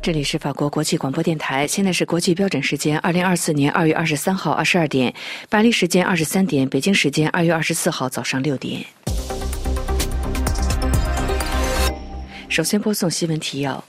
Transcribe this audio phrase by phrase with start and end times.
[0.00, 5.12] 这里是法国国际广播电台，现在是国际标准时间二零二四年二月二十三号二十二点，
[5.50, 8.84] 巴黎时间二十三点，北京时间二月二十四号早上六点。
[12.48, 13.82] 首先播送新闻提要：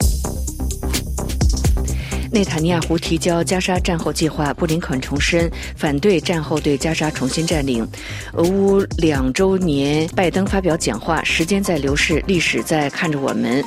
[2.32, 7.86] 内塔尼亚胡提交加沙战后计划，布林肯重申反对战后对加沙重新占领。
[8.32, 13.64] 俄乌两周年，拜登发表讲话：时间在流逝，历史在看着我们。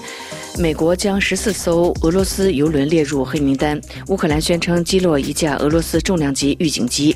[0.57, 3.79] 美国将十四艘俄罗斯油轮列入黑名单。
[4.07, 7.15] 乌克兰宣称击落一架俄罗斯重量级预警机。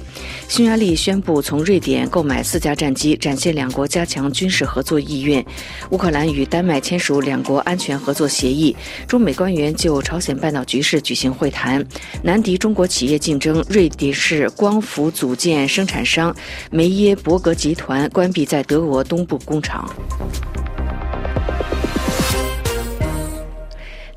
[0.50, 5.46] 匈牙利宣布从瑞典购买四架战机，展现两国加强军事合作意愿。
[5.92, 8.76] 乌克兰与丹麦签署两国安全合作协议。
[9.08, 11.86] 中美官员就朝鲜半岛局势举行会谈。
[12.24, 16.36] 难敌中国企业竞争，瑞典是光伏组件生产商
[16.72, 19.88] 梅耶伯格集团关闭在德国东部工厂。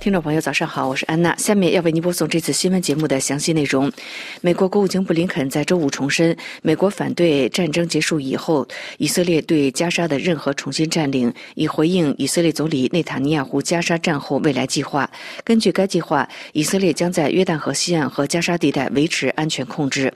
[0.01, 1.37] 听众朋友，早上好，我是安娜。
[1.37, 3.93] 下面要为您播送这次新闻节目的详细内容。
[4.41, 15.09] 美国国务卿布林肯在周五重申，美国反对战争结束以后以色列对加沙的任何重新占领，以回应以色列总理内塔尼亚胡加沙战后未来计划。
[15.45, 20.11] 根据该计划，以色列将在约旦河西岸和加沙地带维持安全控制。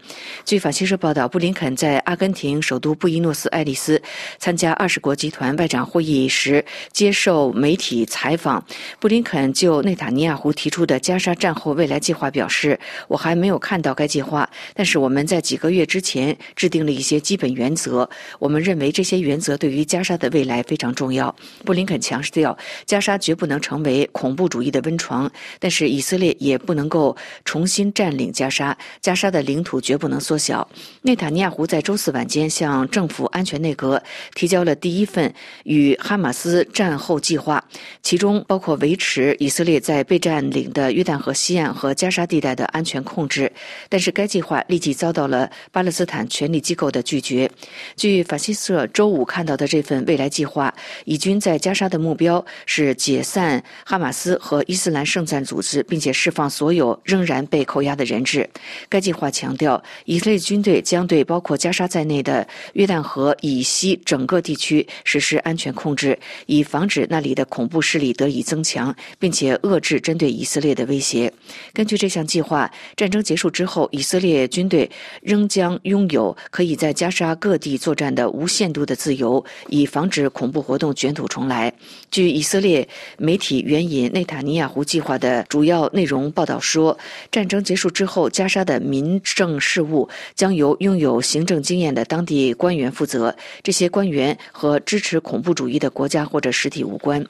[0.46, 4.00] 据法新社报道，布林肯在阿根廷首都布宜诺斯艾利斯
[4.38, 8.64] 参加二十国集团外长会议时接受媒体采访，
[8.98, 9.73] 布林肯就。
[9.82, 18.08] 内塔尼亚胡提出的加沙战后未来计划表示：“我还没有看到该计划，但是我们在几个月之前制定了一些基本原则。
[18.38, 30.68] 我们认为这些原则对于加沙的未来非常重要。”布林肯强调，加沙绝不能成为恐怖主义的温床，但是以色列也不能够重新占领加沙，加沙的领土绝不能缩小。
[31.02, 34.02] 内塔尼亚胡在周四晚间向政府安全内阁
[34.34, 35.32] 提交了第一份
[35.64, 37.62] 与哈马斯战后计划，
[38.02, 39.74] 其中包括维持以色列。
[39.84, 43.52] 在被占领的约旦河西岸和加沙地带的安全控制，
[43.90, 47.50] 但是该计划立即遭到了巴勒斯坦权力机构的拒绝。
[47.94, 50.72] 据法新社周五看到的这份未来计划，
[51.04, 58.48] 以军在加沙的目标是解散哈马斯和伊斯兰圣战组织，并且释放所有仍然被扣押的人质。
[58.88, 69.53] 该计划强调，以色列军队将对包括加沙在内的约旦河以西整个地区实施安全控制，以防止那里的恐怖势力得以增强，并且。
[69.58, 71.32] 遏制针对以色列的威胁。
[71.72, 74.90] 根据这项计划，战争结束之后，以色列军队
[75.22, 81.72] 仍将拥有可以在加沙各地作战的无限度的自由，以防止恐怖活动卷土重来。
[82.10, 82.86] 据以色列
[83.18, 86.96] 媒体援引内塔尼亚胡计划的主要内容报道说，
[87.30, 93.34] 战争结束之后，加沙的民政事务将由拥有行政经验的当地官员负责。
[93.62, 97.24] 这些官员和支持恐怖主义的国家或者实体无关。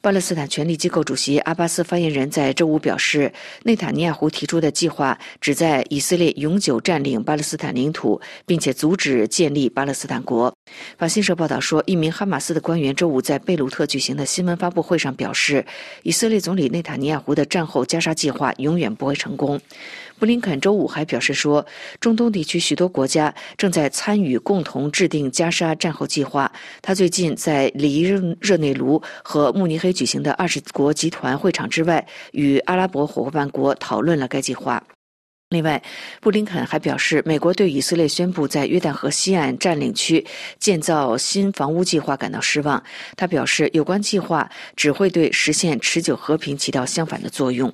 [0.00, 1.84] 巴勒斯坦权力机构主席阿巴斯。
[1.84, 10.52] 发言人在周五表示，内塔尼亚胡提出的计划旨在以色列永久占领巴勒斯坦领土，并且阻止建立巴勒斯坦国。
[10.96, 15.64] 法新社报道说，一名哈马斯的官员周五在贝鲁特举行的新闻发布会上表示，
[16.02, 19.60] 以色列总理内塔尼亚胡的战后加沙计划永远不会成功。
[20.18, 21.64] 布林肯周五还表示说，
[22.00, 26.50] 中东地区许多国家正在参与共同制定加沙战后计划。
[26.82, 34.82] 他最近在里热热内卢和慕尼黑举行的二十国集团会场之外，与阿拉伯伙伴国讨论了该计划。
[35.50, 35.82] 另外，
[36.20, 40.26] 布林肯还表示，美国对以色列宣布在约旦河西岸占领区
[40.58, 42.82] 建造新房屋计划感到失望。
[43.16, 47.72] 他表示，有关计划只会对实现持久和平起到相反的作用。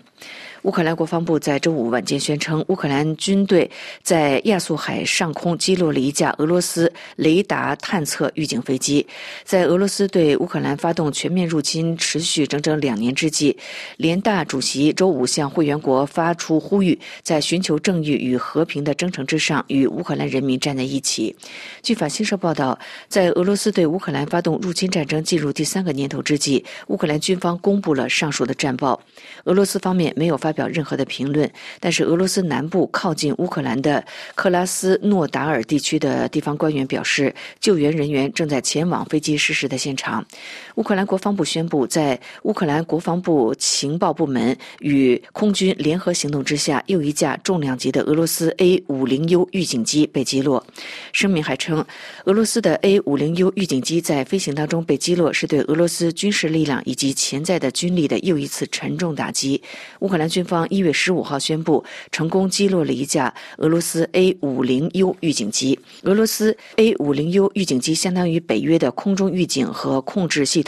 [0.64, 3.70] 乌克兰国防部在周五晚间宣称，乌克兰军队
[4.02, 9.06] 在亚速海上空击落了一架俄罗斯雷达探测预警飞机。
[9.44, 13.54] 在俄罗斯对乌克兰发动全面入侵持续整整两年之际，
[13.98, 21.36] 联大主席周五向会员国发出呼吁，在寻求正义与和平的征程之上，与乌克兰人民站在一起。
[21.82, 28.98] 据法新社报道，在俄罗斯对乌克兰发动入侵战争进入第三个年头之际，乌克兰军方公布了上述的战报。
[29.44, 30.54] 俄罗斯方面没有发。
[30.54, 31.50] 表任何的评论，
[31.80, 34.04] 但是俄罗斯南部靠近乌克兰的
[34.36, 40.24] 克拉斯诺达尔地区的地方官员表示，救援人员正在前往飞机失事的现场。
[40.76, 50.64] 乌克兰国防部宣布，在乌克兰国防部情报部门与空军联合行动之下，又一架重量级的俄罗斯 A 五零 U 预警机被击落。
[51.12, 51.84] 声明还称，
[52.26, 59.60] 俄罗斯的 A 五零 U 预警机在飞行当中被击落，是对俄罗斯军事力量以及潜在的军力的又一次沉重打击。
[59.98, 60.44] 乌克兰军。
[60.44, 61.82] 方一月十五号宣布，
[62.12, 65.78] 成功击落了一架俄罗斯 A 五零 U 预警机。
[66.02, 70.63] 俄罗斯 A 五零 U 预警机相当于北约的空中预警和控制系统，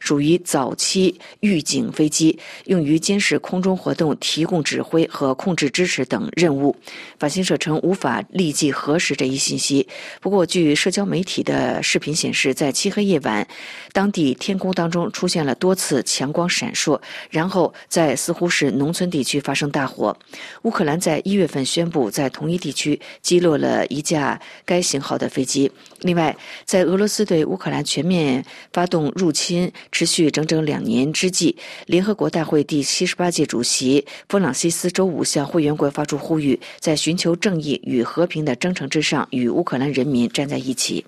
[0.00, 6.74] 属于早期预警飞机，用于监视空中活动、提供指挥和控制支持等任务。
[7.18, 9.86] 法新社称无法立即核实这一信息，
[10.20, 13.46] 不过据社交媒体的视频显示，在漆黑夜晚，
[13.92, 17.00] 当地天空当中出现了多次强光闪烁，
[17.30, 20.16] 然后在似乎是农村地区发生大火。
[20.62, 25.70] 乌克兰在一月份宣布在同一地区击落了一架该型号的飞机。
[26.00, 41.04] 另外，在俄罗斯对乌克兰全面发动入亲持续整整两年之际，联合国大会第七十八届主席弗朗西斯周五向会员国发出呼吁，在寻求正义与和平的征程之上，与乌克兰人民站在一起。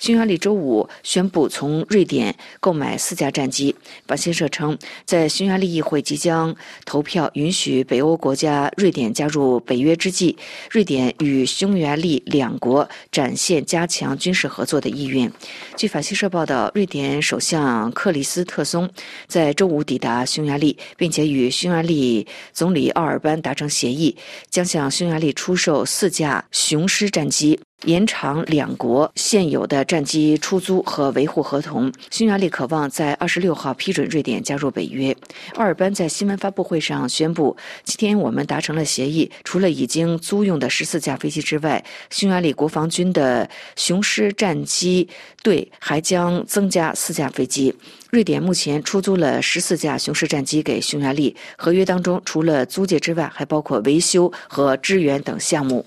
[0.00, 3.76] 匈牙利周五宣布从瑞典购买四架战机。
[4.06, 6.56] 法新社称，在匈牙利议会即将
[6.86, 10.34] 投票允许北欧国家瑞典加入北约之际，
[10.70, 15.30] 瑞典与匈牙利两国展现加强军事合作的意愿。
[15.76, 18.88] 据法新社报道，瑞典首相克里斯特松
[19.26, 24.16] 在周五抵达匈牙利，并且与匈牙利总理奥尔班达成协议，
[24.48, 27.60] 将向匈牙利出售四架雄狮战机。
[27.84, 31.92] 延长两国现有的战机出租和维护合同。
[32.10, 35.16] 匈牙利渴望在二十六号批准瑞典加入北约。
[35.54, 45.08] 奥尔班在新闻发布会上宣布，今天我们达成了协议，除了已经租用的十四架飞机之外，匈牙利国防军的雄狮战机
[45.42, 47.74] 队还将增加四架飞机。
[48.10, 55.86] 瑞典目前出租了十四架雄狮战机给匈牙利，合约当中除了租借之外，还包括维修和支援等项目。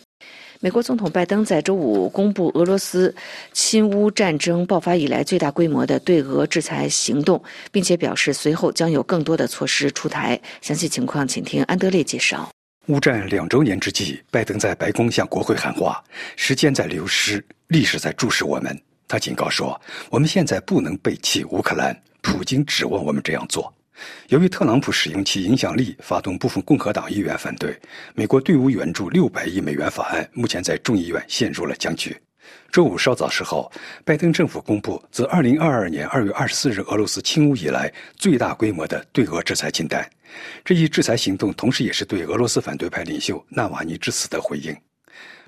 [0.64, 3.14] 美国总统拜登在周五公布俄罗斯
[3.52, 10.40] 侵乌战争爆发以来最大规模的对俄制裁行动，并且表示随后将有更多的措施出台。
[10.62, 12.50] 详细情况，请听安德烈介绍。
[12.88, 16.02] 乌战两周年之际，拜登在白宫向国会喊话
[16.38, 19.78] ：“时间在流失，历史在注视我们。”他警告说
[20.10, 23.74] ：“我们现在不能背弃乌克兰，普京指望我们这样做。”
[24.28, 27.78] 由于特朗普使用其影响力发动部分共和党议员反对，
[28.16, 32.16] 美国队伍援助六百亿美元法案目前在众议院陷入了僵局。
[32.72, 33.72] 周五稍早时候，
[34.04, 40.08] 拜登政府公布自2022年2月24日俄罗斯侵乌以来最大规模的对俄制裁清单。
[40.66, 44.76] 这一制裁行动同时也是对俄罗斯反对派领袖纳瓦尼之死的回应。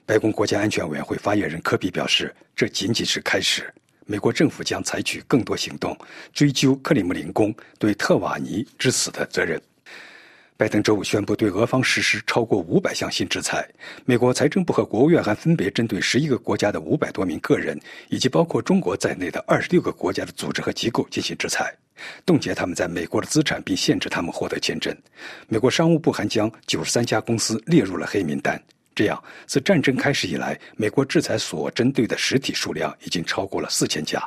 [0.05, 3.73] 白宫国家安全委员会发言人科比表示：“这仅仅是开始。”
[4.05, 5.97] 美国政府将采取更多行动，
[6.31, 9.59] 追究克里姆林宫对特瓦尼之死的责任。
[10.57, 13.67] 拜登周五宣布对俄方实施超过五百项新制裁。
[14.05, 21.75] 美国财政部和国务院还分别针对十一个国家的五百多名个人，以及包括中国在内的二十六个国家的组织和机构进行制裁，
[22.25, 24.95] 冻结他们在美国的资产，并限制他们获得签证。
[25.49, 28.61] 美国商务部还将九十三家公司列入了黑名单。
[28.95, 34.24] 这样，自战争开始以来，美国制裁所针对的实体数量已经超过了四千家。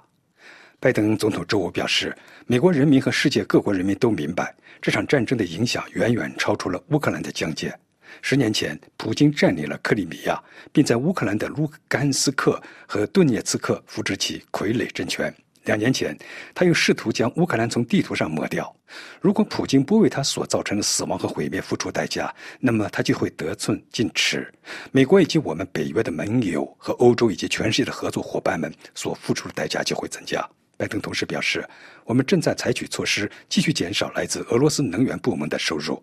[0.79, 2.15] 拜登总统周五表示，
[2.47, 7.75] 美国人民和世界各国人民都明白，这场战争的影响远远超出了乌克兰的疆界。
[8.21, 10.41] 十年前，普京占领了克里米亚，
[10.71, 15.35] 并在乌克兰的卢甘斯克和顿涅茨克扶植起傀儡政权。
[15.65, 16.17] 两年前，
[16.55, 18.75] 他又试图将乌克兰从地图上抹掉。
[19.21, 24.51] 如果普京不为他所造成的死亡和毁灭付出代价，那么他就会得寸进尺。
[24.93, 30.43] 美国以及我们北约的盟友和欧洲以及全世界的合作伙伴们所付出的代价就会增加。
[30.77, 31.69] 拜登同时表示，
[32.05, 36.03] 我们正在采取措施，继续减少来自俄罗斯能源部门的收入。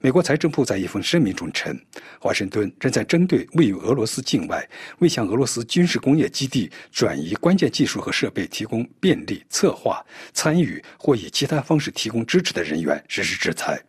[0.00, 1.74] 美国财政部在一封声明中称，
[2.20, 4.66] 华盛顿正在针对位于俄罗斯境外、
[4.98, 13.82] 未向俄罗斯军事工业基地转移关键技术和设备提供便利、策划、参与或以其他方式提供支持的人员实施制裁。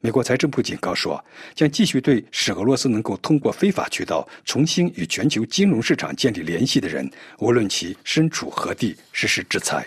[0.00, 9.86] 美国财政部警告说，将继续对使俄罗斯能够通过非法渠道重新与全球金融市场建立联系的人，无论其身处何地，实施制裁。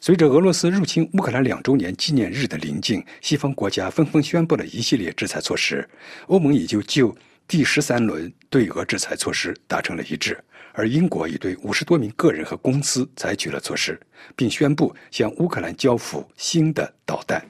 [0.00, 5.86] 随着俄罗斯入侵乌克兰两周年纪念日的临近，西方国家纷纷宣布了一系列制裁措施。
[6.28, 7.14] 欧盟也就就
[7.48, 10.38] 第十三轮对俄制裁措施达成了一致，
[10.72, 13.98] 而英国已对五十多名个人和公司采取了措施，
[14.36, 17.44] 并宣布向乌克兰交付新的导弹。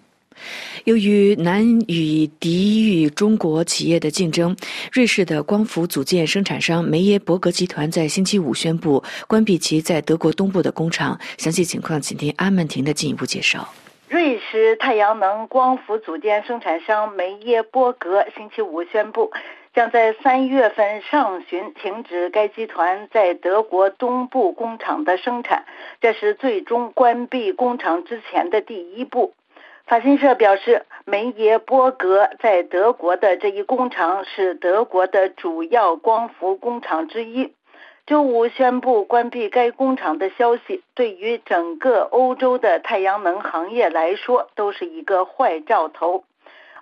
[0.84, 4.56] 由于难以抵御中国企业的竞争，
[4.92, 11.18] 瑞士的光伏组件生产商梅耶伯格集团在星期五宣布关闭其在德国东部的工厂。
[11.36, 13.68] 详细情况，请听阿曼婷的进一步介绍。
[14.08, 19.30] 瑞士太阳能光伏组件生产商梅耶伯格星期五宣布，
[19.74, 25.66] 将在三月份上旬停止该集团在德国东部工厂的生产，
[26.00, 29.34] 这是最终关闭工厂之前的第一步。
[29.88, 37.54] 法新社表示，梅耶伯格在德国的这一工厂是德国的主要光伏工厂之一。
[38.04, 46.24] 周五宣布关闭该工厂的消息，对于整个欧洲的太阳能行业来说，都是一个坏兆头。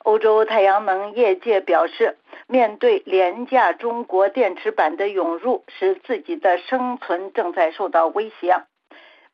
[0.03, 2.17] 欧洲太阳能业界表示，
[2.49, 8.57] 面对廉价中国电池板的涌入，使自己的生存正在受到威胁。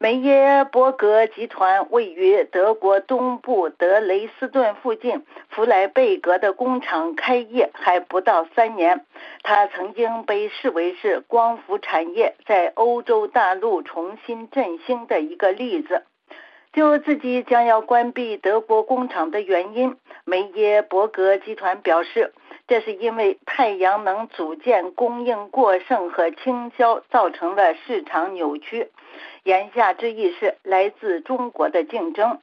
[0.02, 9.06] 梅耶伯格集团位于德国东部德雷斯顿附近弗莱贝格的工厂开业还不到三年，
[9.44, 16.02] 它曾经被视为是光伏产业在欧洲大陆重新振兴的一个例子。
[16.72, 19.94] 就自己将要关闭德国工厂的原因，
[20.24, 22.32] 梅耶伯格集团表示，
[22.66, 28.90] 这是因为太阳能组件供应过剩和倾销造成了市场扭曲。
[29.42, 32.40] 言下之意是来自中国的竞争。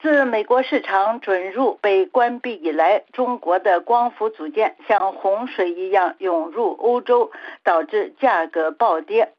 [0.00, 7.30] 自美国市场准入被关闭以来，中国的光伏组件像洪水一样涌入欧洲，
[7.62, 9.34] 导致价格暴跌。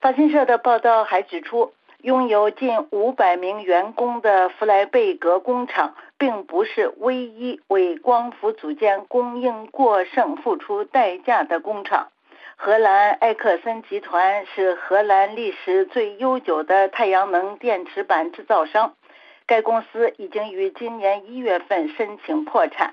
[0.00, 1.72] 法新社的报道还指出，
[2.02, 12.08] 拥有近五百名员工的弗莱贝格工厂，并不是唯一为光伏组件供应过剩付出代价的工厂。
[12.56, 18.96] 荷兰埃克森集团是荷兰历史最悠久的太阳能电池板制造商，
[19.46, 22.92] 该公司已经于今年一月份申请破产。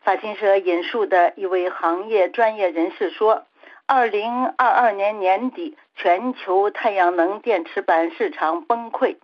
[0.00, 3.42] 法新社引述的一位行业专业人士说
[3.86, 9.16] ：“二零二二年年底，全球太阳能电池板市场崩溃。”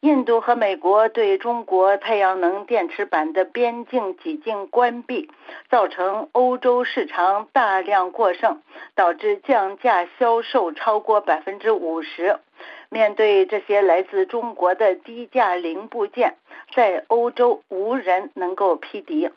[0.00, 5.28] 印度和美国对中国太阳能电池板的边境几近关闭，
[5.68, 8.60] 造成欧洲市场大量过剩，
[8.94, 12.38] 导致降价销售超过百分之五十。
[12.90, 16.36] 面对这些来自中国的低价零部件，
[16.72, 19.28] 在欧洲无人能够匹敌。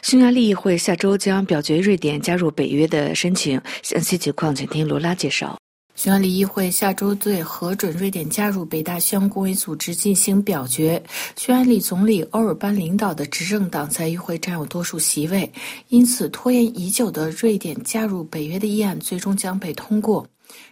[0.00, 5.58] 匈牙利议会下周将表决瑞典加入北约的申请，详细情况请听罗拉介绍。
[5.98, 11.02] 匈牙利议会下周对核准瑞典加入北大西洋公约组织进行表决。
[11.34, 15.52] 匈牙利总理欧尔班领导的执政党在议会占有多数席位，
[15.88, 20.24] 因此拖延已久的瑞典加入北约的议案最终将被通过。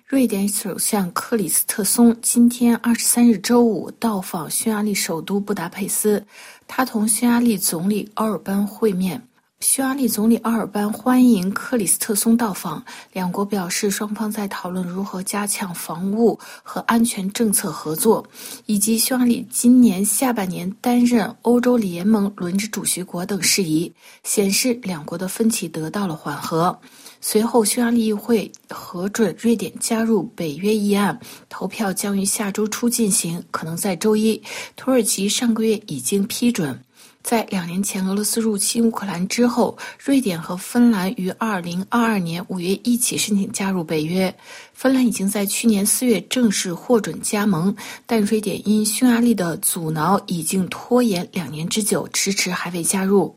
[0.07, 6.25] 瑞典首相克里斯特松今天二十三日周五到访匈牙利首都布达佩斯，
[6.69, 9.21] 他同匈牙利总理欧尔班会面。
[9.61, 12.85] 匈牙利总理奥尔班欢迎克里斯特松到访，
[13.15, 18.23] 两国表示双方在讨论如何加强防务和安全政策合作，
[18.67, 23.91] 以及匈牙利今年下半年担任欧洲联盟轮值主席国等事宜，
[24.25, 26.79] 显示两国的分歧得到了缓和。
[27.23, 34.41] 随后，匈牙利议会核准瑞典加入北约议案，投票将于下周初进行，可能在周一。
[34.77, 36.79] 土耳其上个月已经批准。
[37.27, 44.33] 在两年前俄罗斯入侵乌克兰之后，瑞典和芬兰于二零二二年五月一起申请加入北约。
[44.73, 47.75] 芬兰已经在去年四月正式获准加盟，
[48.07, 53.37] 但瑞典因匈牙利的阻挠，已经拖延两年之久，迟迟还未加入。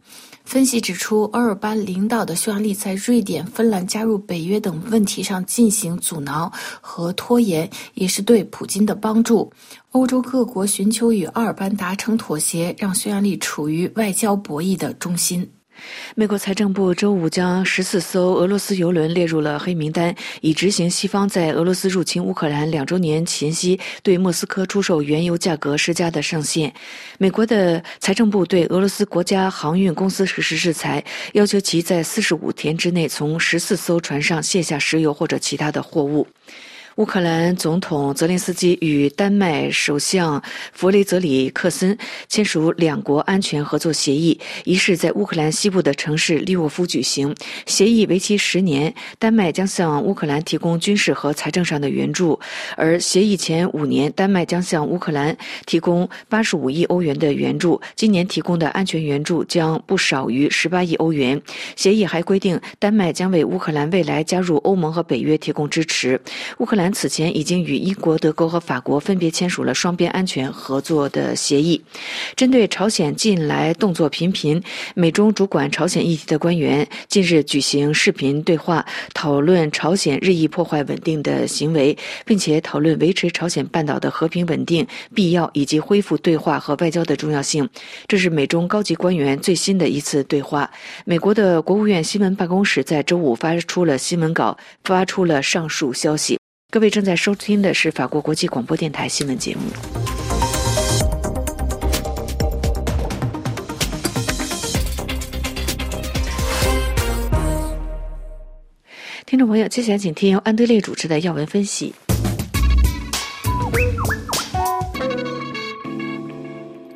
[0.49, 6.51] 分析指出，欧尔班领导的匈牙利在瑞典、芬兰加入北约等问题上进行阻挠
[6.81, 9.53] 和拖延，也是对普京的帮助。
[9.91, 15.47] 欧洲各国寻求与奥尔班达成妥协，让匈牙利处于外交博弈的中心。
[16.15, 26.73] 美国财政部周五将十四艘俄罗斯油轮列入了黑名单，以执行西方在俄罗斯入侵乌克兰两周年前夕对莫斯科出售原油价格施加的上限。
[27.17, 36.27] 美国的财政部对俄罗斯国家航运公司实施制裁，要求其在四十五天之内从十四艘船上卸下石油或者其他的货物。
[36.99, 47.33] 乌克兰总统泽连斯基与丹麦首相弗雷泽里克森签署两国安全合作协议，仪式在乌克兰西部的城市利沃夫举行。
[47.65, 52.37] 协议为期十年，丹麦将向乌克兰提供军事和财政上的援助，
[52.75, 57.79] 而协议前五年，丹麦将向乌克兰提供八十五亿欧元的援助。
[57.95, 61.41] 今年提供的安全援助将不少于十八亿欧元。
[61.77, 66.19] 协议还规定，丹麦将为乌克兰未来加入欧盟和北约提供支持。
[66.57, 66.88] 乌克兰。
[66.91, 71.81] 此前已经与英国、德国和法国分别签署了双边安全合作的协议。
[72.35, 74.61] 针对朝鲜近来动作频频，
[74.95, 87.69] 美中主管朝鲜议题的官员近日举行视频对话，讨论朝鲜日益破坏稳定的行为，并且讨论维持朝鲜半岛的和平稳定必要以及恢复对话和外交的重要性。
[88.07, 90.69] 这是美中高级官员最新的一次对话。
[91.05, 96.38] 美国的国务院新闻办公室在周五发出了新闻稿，发出了上述消息。
[96.71, 99.61] 各位正在收听的是法国国际广播电台新闻节目。
[109.25, 111.91] 听众朋友，接下来请听由安德烈主持的要闻分析。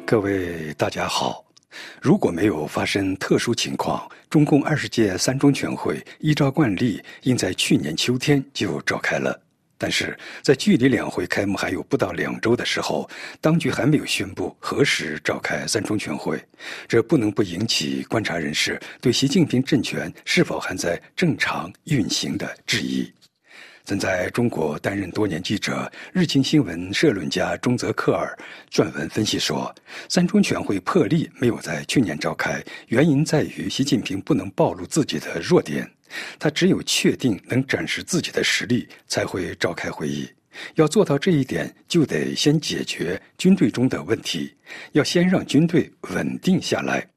[0.06, 1.44] 各位大家好，
[2.00, 9.43] 如果没有发生特殊情况，中共二十届三中全会依照惯例应在去年秋天就召开了。
[9.84, 13.10] 但是在距离两会开幕还有不到两周的时候，
[13.42, 16.42] 当局还没有宣布何时召开三中全会，
[16.88, 23.12] 这不能不引起观察人士对习近平政权是否还在正常运行的质疑。
[23.84, 28.34] 曾在中国担任多年记者、日经新闻社论家中泽克尔
[28.72, 29.76] 撰文分析说，
[30.08, 35.86] 三中全会破例没有在去年召开，原因在于习近平不能暴露自己的弱点。
[36.40, 40.30] 他只有确定能展示自己的实力，才会召开会议。
[40.76, 44.56] 要做到这一点，就得先解决军队中的问题，
[44.92, 47.08] 要先让军队稳定下来。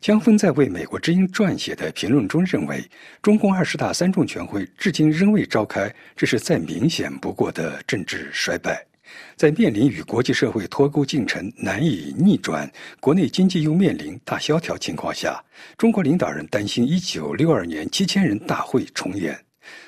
[0.00, 2.84] 江峰在为《美国之音》撰写的评论中认为，
[3.22, 8.84] 中共二十大三中全会至今仍未召开，这是再明显不过的政治衰败。
[9.36, 12.70] 在面临与国际社会脱钩进程难以逆转，
[13.00, 15.42] 国内经济又面临大萧条情况下，
[15.76, 19.38] 中国领导人担心一九六二年七千人大会重演。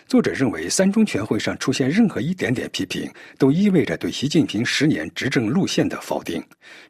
[0.09, 3.09] 作者认为，三中全会上出现任何一点点批评，
[3.39, 6.43] 都意味着对习近平十年执政路线的否定。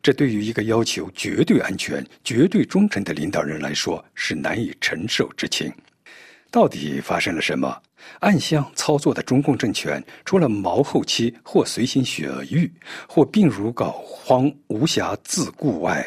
[0.03, 5.71] 这对于一个要求绝对安全、绝对忠诚的领导人来说，是难以承受之情。
[6.51, 7.77] 到底发生了什么？
[8.21, 12.71] 暗箱操作的中共政权，除了毛后期或随心所欲，
[13.09, 16.05] 或病如膏肓无暇自顾外，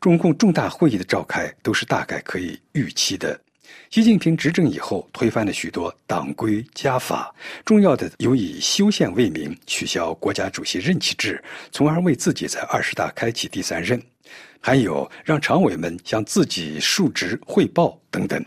[0.00, 3.40] 中共重大会议的召开都是大概可以预期的。
[3.90, 7.34] 习近平执政以后，推翻了许多党规家法，
[7.64, 13.98] 重要的有以修宪为名取消国家主席任期制，从而为自己在二十大开启第三任；
[14.60, 18.44] 还有让常委们向自己述职汇报等等。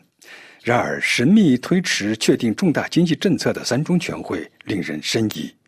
[0.63, 5.58] 然而，神秘推迟确定重大经济政策的三中全会令人深疑。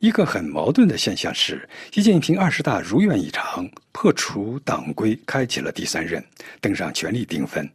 [0.00, 6.22] 一个很矛盾的现象是，习近平二十大如愿以偿，破除党规，开启了第三任，
[6.60, 7.68] 登上权力顶峰。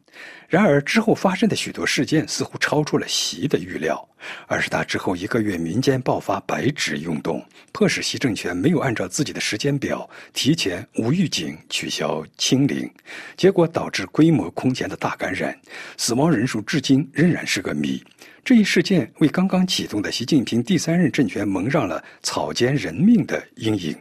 [0.47, 4.07] 然而之后发生的许多事件似乎超出了习的预料。
[4.47, 12.91] 二十大之后一个月，民间爆发白纸运动，迫使习政权没有按照自己的时间表提前无预警取消清零，
[13.37, 15.57] 结果导致规模空前的大感染，
[15.97, 18.03] 死亡人数至今仍然是个谜。
[18.43, 23.95] 这一事件为刚刚启动的习近平第三任政权蒙上了草菅人命的阴影。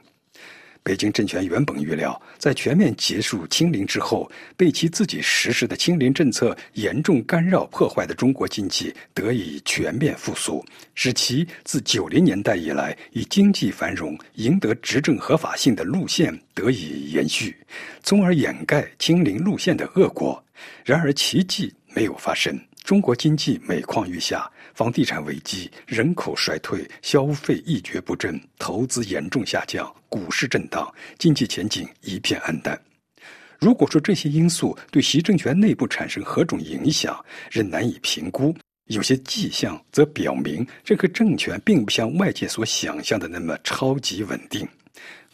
[0.82, 17.54] 北京政权原本预料，在全面结束清零之后，被其自己实施的清零政策严重干扰破坏的中国经济得以全面复苏，使其自九零年代以来以经济繁荣赢得执政合法性的路线得以延续，
[18.02, 20.42] 从而掩盖清零路线的恶果。
[20.86, 22.58] 然而，奇迹没有发生。
[22.88, 32.80] 中国经济每况愈下，房地产危机、人口衰退、消费一蹶不振、投资严重下降、股市震荡，经济前景一片暗淡。
[33.58, 38.56] 如果说这些因素对习政权内部产生何种影响，仍难以评估。
[38.86, 44.66] 有些迹象则表明，这个政权并不像外界所想象的那么超级稳定。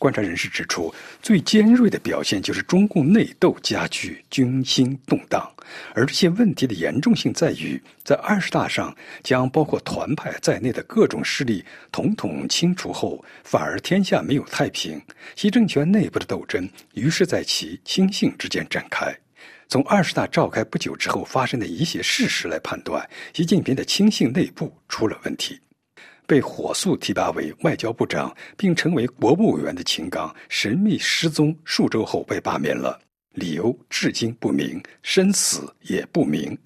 [0.04, 5.50] 观察人士指出，最尖锐的表现就是中共内斗加剧，军心动荡。
[5.94, 15.00] 而这些问题的严重性在于，在二十大上将包括团派在内的各种势力统统清除后，反而天下没有太平。
[15.36, 19.10] 习政权内部的斗争于是在其亲信之间展开。
[19.70, 25.58] 从二十大召开不久之后发生的一些事实来判断，习近平的亲信内部出了问题。
[26.26, 32.98] 被火速提拔为外交部长并成为国务委员的秦刚神秘失踪数周后被罢免了，
[33.34, 36.56] 理由至今不明，生死也不明。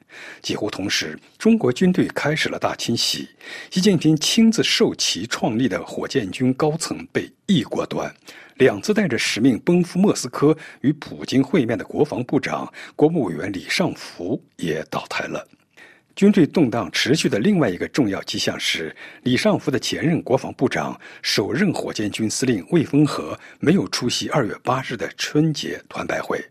[0.41, 3.29] 几乎同时，中国军队开始了大清洗，
[3.71, 8.15] 习近平亲自授旗创立的火箭军高层被一锅端，
[8.57, 15.47] 两次带着使命奔赴莫斯科与普京会面的国防部长、国务委员李尚福也倒台了。
[16.19, 26.45] 军队动荡持续的另外一个重要迹象是，李尚福的前任国防部长、首任火箭军司令魏峰和没有出席二月八日的春节团拜会。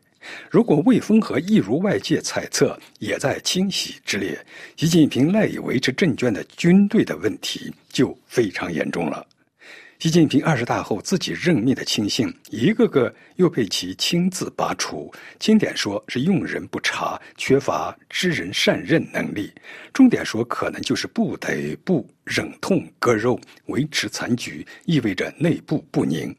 [0.49, 4.39] 如果魏峰和一如外界猜测，也在清洗之列，
[4.77, 9.27] 习近平赖以维持政权的军队的问题就非常严重了。
[9.99, 15.11] 习近平二十大后自己任命的亲信，一个个又被其亲自拔除。
[15.39, 19.49] 轻点说是用人不察，缺乏知人善任能力；
[19.91, 26.33] 重点说可能就是不得不忍痛割肉，维持残局，意味着内部不宁。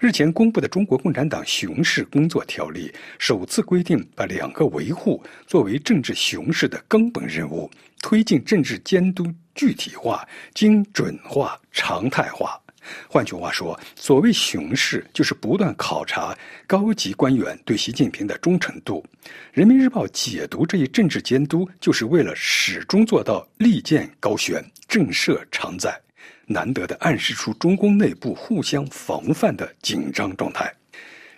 [0.00, 2.88] 日前公布的《中国共产党熊市工作条例》
[3.20, 7.70] 首次规定，把两个维护作为政治熊市的根本任务，
[8.02, 12.60] 推进政治监督具体化、精准化、常态化。
[13.08, 19.04] 换句话说，所谓熊市，就是不断考察高级官员对习近平的忠诚度。
[19.52, 25.98] 人民日报解读这一政治监督，就是为了始终做到利剑高悬、震慑常在，
[26.46, 30.72] 难得的暗示出中共内部互相防范的紧张状态。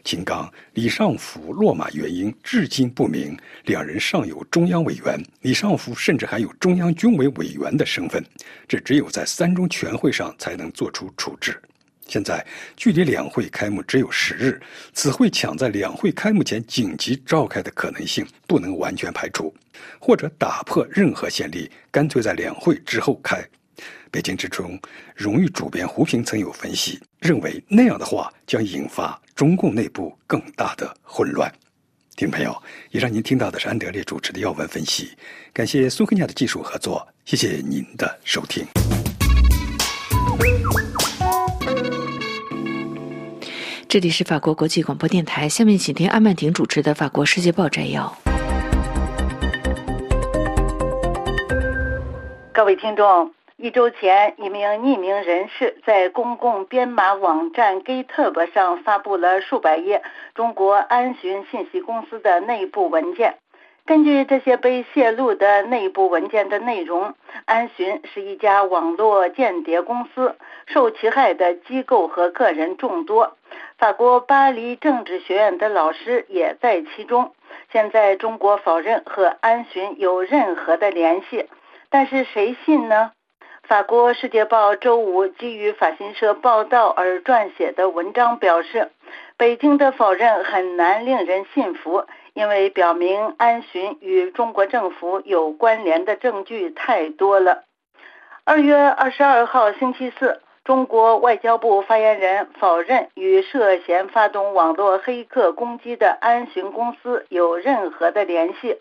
[0.08, 8.24] 秦刚、李尚福落马原因至今不明，两人尚有中央委员，李尚福甚至还有中央军委委员的身份，
[8.66, 11.60] 这只有在三中全会上才能做出处置。
[12.06, 12.42] 现在
[12.74, 14.58] 距离两会开幕只有十日，
[14.94, 19.54] 此会抢在两会开幕前紧急召开的可能性不能完全排除，
[19.98, 23.46] 或者打破任何先例，干脆在两会之后开。
[24.10, 24.78] 北京之中
[25.14, 31.52] 荣誉主编胡平曾有分析，认为那样的话将引发中共内部更大的混乱。
[32.16, 35.10] 听众朋友，以上您听到的是安德烈主持的要闻分析，
[35.52, 38.66] 感谢苏克亚的技术合作，谢谢您的收听。
[43.88, 48.12] 这里是法国国际广播电台，下面请听阿曼婷主持的《法国世界报》摘要。
[52.52, 53.37] 各位听众。
[53.60, 60.00] 一周前，一名匿名人士在公共编码网站 GitHub 上发布了数百页
[60.36, 63.34] 中国安巡信息公司的内部文件。
[63.84, 67.14] 根据这些被泄露的内部文件的内容，
[67.46, 73.36] 安巡是一家网络间谍公司，受其害的机构和个人众多。
[73.76, 77.34] 法国巴黎政治学院的老师也在其中。
[77.72, 81.48] 现在，中国否认和安巡有任何的联系，
[81.90, 83.10] 但是谁信呢？
[83.68, 88.90] 法国《世界报》周五基于法新社报道而撰写的文章表示，
[89.36, 97.64] 北京的否认很难令人信服，因为表明安巡与中国政府有关联的证据太多了。
[98.44, 108.80] 二月二十二号星期四，中国外交部发言人否认与涉嫌发动网络黑客攻击的安巡公司有任何的联系。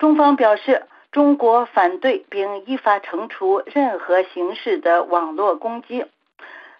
[0.00, 0.82] 中方表示。
[1.16, 6.04] 中国反对并依法惩处任何形式的网络攻击。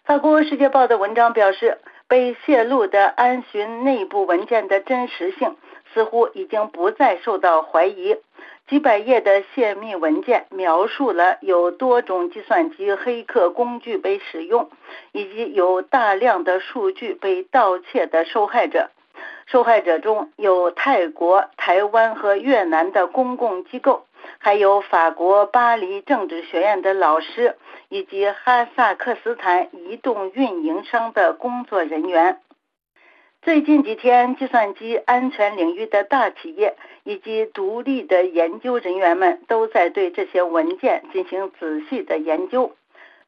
[0.04, 5.56] 法国《世界报》的文章表示，被泄露的安巡内部文件的真实性
[5.94, 8.14] 似乎已经不再受到怀疑。
[8.68, 14.68] 几百页的泄密文件描述了有多种计算机黑客工具被使用，
[15.12, 18.90] 以及有大量的数据被盗窃的受害者。
[19.46, 24.04] 受害者中有泰国、台湾和越南的公共机构。
[24.38, 27.56] 还有法国巴黎政治学院的老师，
[27.88, 32.40] 以及哈萨克斯坦移动运营商的工作人员。
[33.42, 42.74] 最近几天，计算机安全领域的大企业以及独立的研究人员们都在对这些文件进行仔细的研究。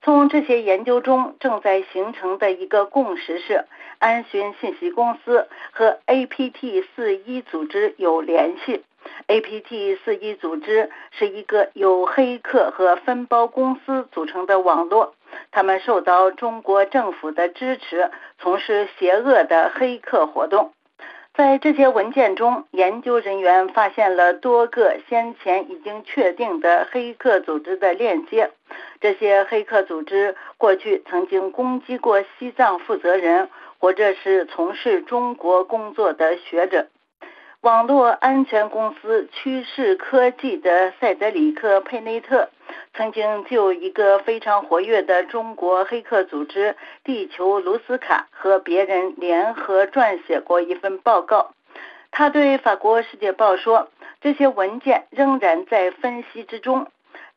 [0.03, 3.65] 从这些研究中，正在形成的一个共识是，
[3.99, 8.85] 安巡信息公司和 APT 四一组织有联系。
[9.27, 15.15] APT 四一组织是一个由黑客和分包公司组成的网络，
[15.51, 20.73] 他们受到中国政府的支持，从事邪恶的黑客活动。
[21.35, 28.51] 在这些文件中，研究人员发现了多个先前已经确定的黑客组织的链接。
[29.01, 36.89] 这些黑客组织过去曾经攻击过西藏负责人，或者是从事中国工作的学者。
[37.69, 42.49] 网络安全公司趋势科技的塞德里克·佩内特
[42.95, 51.51] 曾经就一个非常活跃的中国黑客组织“地球卢斯卡”和别人联合撰写过一份报告。
[52.11, 53.91] 他对法国《世界报》说
[54.23, 56.87] ：“这些文件仍然在分析之中，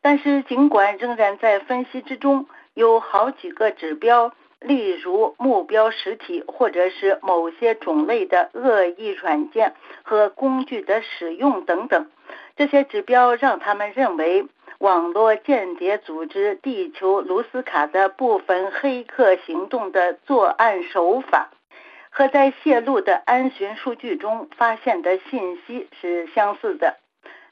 [0.00, 4.32] 但是尽管仍然在分析之中，有好几个指标。”
[4.64, 12.10] 例如目标实体，或者是某些种类的恶意软件和工具的使用等等，
[12.56, 14.46] 这些指标让他们认为
[14.78, 21.50] 网络间谍组织“地球卢斯卡”的部分黑客行动的作案手法
[22.10, 26.96] 和在泄露的安巡数据中发现的信息是相似的。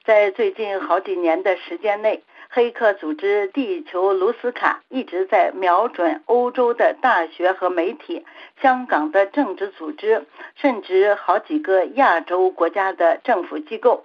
[0.05, 2.23] 在最近好几年的时间内。
[2.53, 8.27] 黑客组织“地球卢斯卡”一直在瞄准欧洲的大学和媒体、
[8.61, 14.05] 香港的政治组织，甚至好几个亚洲国家的政府机构。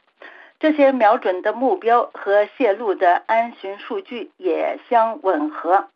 [0.59, 5.87] 这些瞄准的目标和泄露的安巡数据也相吻合。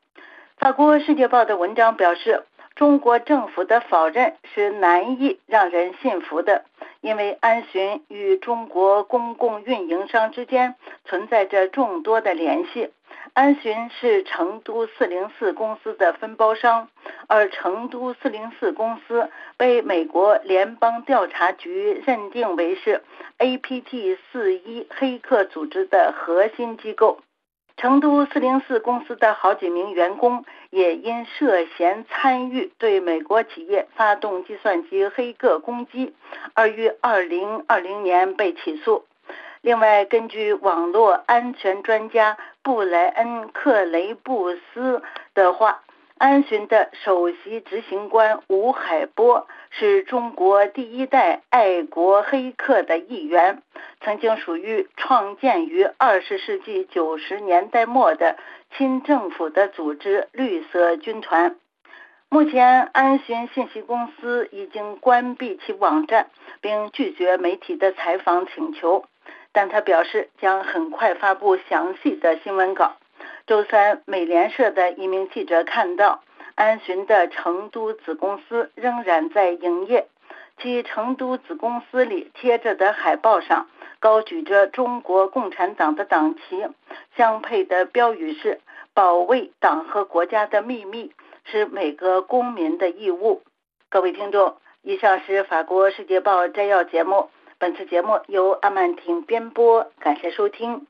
[0.57, 2.45] 法国《世界报》的文章表示。
[2.79, 6.63] 中国政府的否认是难以让人信服的，
[7.01, 12.89] 因为安巡与中国公共运营商之间存在着众多的联系。
[13.33, 16.87] 安巡是成都四零四公司的分包商，
[17.27, 23.03] 而成都四零四公司被美国联邦调查局认定为是
[23.39, 27.19] APT 四一黑客组织的核心机构。
[27.75, 36.13] 成都四零四公司的好几名员工也因涉嫌参与对美国企业发动计算机黑客攻击，
[36.53, 39.05] 而于二零二零年被起诉。
[39.61, 45.01] 另外，根据网络安全专家布莱恩·克雷布斯
[45.33, 45.81] 的话。
[46.19, 53.63] 安巡的首席执行官吴海波是中国第一代爱国黑客的一员，
[54.01, 58.35] 曾经属于创建于二十世纪九十年代末的
[58.75, 61.55] 亲政府的组织“绿色军团”。
[62.27, 66.27] 目前，安巡信息公司已经关闭其网站，
[66.59, 69.05] 并拒绝媒体的采访请求，
[69.53, 72.97] 但他表示将很快发布详细的新闻稿。
[73.49, 76.21] 周三，美联社的一名记者看到
[76.53, 80.05] 安巡的成都子公司仍然在营业，
[80.61, 83.67] 其成都子公司里贴着的海报上
[83.99, 86.67] 高举着中国共产党的党旗，
[87.17, 88.61] 相配的标语是
[88.93, 91.11] “保卫党和国家的秘密
[91.45, 93.41] 是每个公民的义务”。
[93.89, 100.85] 各位听众，以上是法国《世界报》摘要节目，本次节目由阿曼婷编播，感谢收听。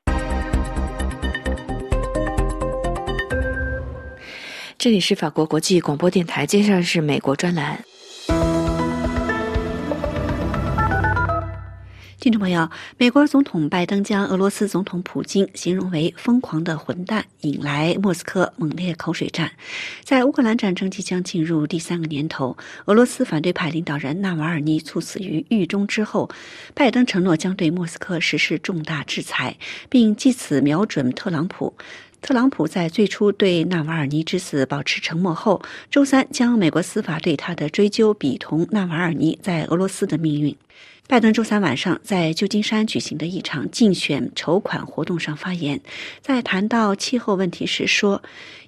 [4.79, 7.83] 这里是法国国际广播电台，接下来是美国专栏。
[12.17, 19.51] 听众朋友，美国总统拜登将俄罗斯总统普京形容为疯狂的混蛋，引来莫斯科猛烈口水战。
[20.05, 26.29] 在乌克兰战争即将进入第三个年头，俄罗斯反对派领导人纳瓦尔尼猝死于狱中之后，
[26.73, 29.57] 拜登承诺将对莫斯科实施重大制裁，
[29.89, 31.75] 并借此瞄准特朗普。
[32.21, 40.55] 特朗普在最初对纳瓦尔尼之死保持沉默后，周三将美国司法对他的追究比同纳瓦尔尼在俄罗斯的命运。
[41.07, 45.81] 拜登周三晚上在旧金山举行的一场竞选筹款活动上发言，
[46.21, 48.21] 在谈到气候问题时说：“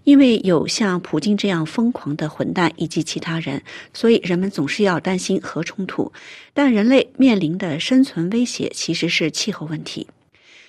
[0.05, 3.61] 因为有像普京这样疯狂的混蛋以及其他人，
[3.93, 6.11] 所以人们总是要担心核冲突。
[6.53, 10.07] 但人类面临的生存威胁其实是气候问题。”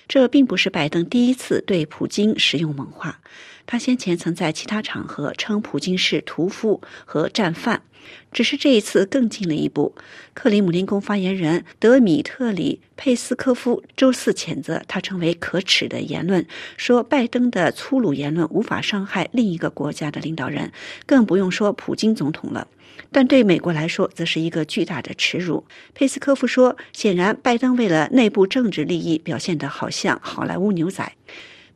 [0.07, 3.19] 这并不是拜登第一次对普京使用猛话，
[3.65, 7.81] 他先前曾在其他场合称普京是屠夫和战犯，
[8.31, 9.95] 只是这一次更进了一步。
[10.33, 16.45] 克里姆林宫发言人德米特里佩斯科夫周四谴责他成为可耻的言论，
[16.77, 20.71] 说拜登的粗鲁言论无法伤害另一个国家的领导人，
[21.05, 22.67] 更不用说普京总统了。
[23.11, 25.65] 但对美国来说，则是一个巨大的耻辱。
[25.93, 31.13] 佩斯科夫说：“显然，拜登为了内部政治利益，表现得好像好莱坞牛仔。”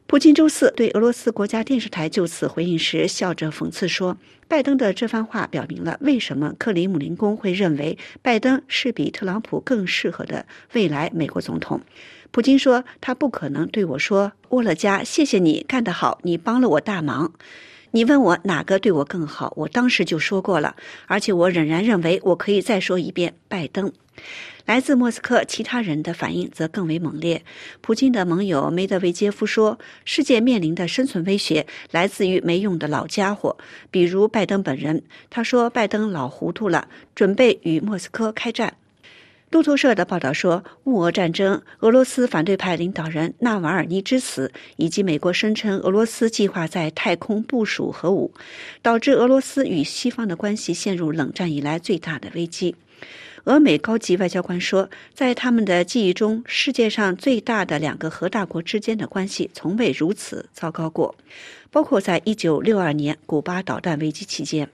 [0.07, 11.81] 普京周四对俄罗斯国家电视台就此回应时，笑着讽刺说：“拜登的这番话表明了为什么克里姆林宫会认为拜登是比特朗普更适合的未来美国总统。”
[12.31, 17.33] 普京说：“他不可能对我说，沃勒加，谢谢你干得好，你帮了我大忙。”
[17.91, 19.53] 你问我哪个对我更好？
[19.55, 20.75] 我当时就说过了，
[21.07, 23.91] 而且我仍然认为我可以再说一遍：拜登。
[24.65, 27.43] 来自莫斯科其他人的反应则更为猛烈。
[27.79, 33.57] 普京的盟友梅德韦杰夫说：“世界面临的生存威胁来自于没用的老家伙，
[33.89, 38.73] 比如拜登本人。”他说：“拜登老糊涂了，准备与莫斯科开战。”
[39.49, 48.33] 路透社的报道说，乌俄战争、俄罗斯反对派领导人纳瓦尔尼之死，以及美国声称俄罗斯计划在太空部署核武，
[48.81, 52.75] 导致俄罗斯与西方的关系陷入冷战以来最大的危机。
[53.45, 61.15] 俄美高级外交官说，在他们的记忆中，世界上最大的两个核大国之间的关系从未如此糟糕过，
[61.71, 64.69] 包括在1962年古巴导弹危机期间。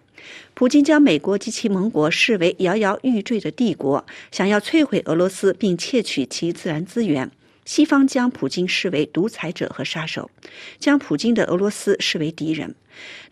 [0.53, 7.31] 普京将美国及其盟国视为摇摇欲坠的帝国，想要摧毁俄罗斯并窃取其自然资源。
[7.65, 10.29] 西方将普京视为独裁者和杀手，
[10.79, 12.75] 将普京的俄罗斯视为敌人。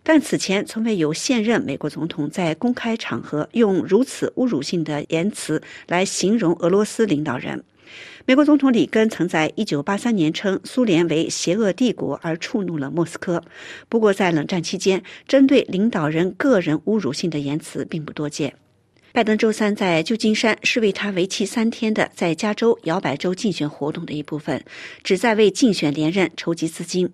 [0.03, 7.63] 但此前从未有现任美国总统在公开场合用如此侮辱性的言辞来形容俄罗斯领导人。
[8.25, 13.43] 美国总统里根曾在1983年称苏联为邪恶帝国而触怒了莫斯科。
[13.89, 18.53] 不过，在冷战期间，针对领导人个人侮辱性的言辞并不多见。
[19.13, 24.63] 拜登周三在旧金山是为他为期三天的在加州摇摆州竞选活动的一部分，
[25.03, 27.11] 旨在为竞选连任筹集资金。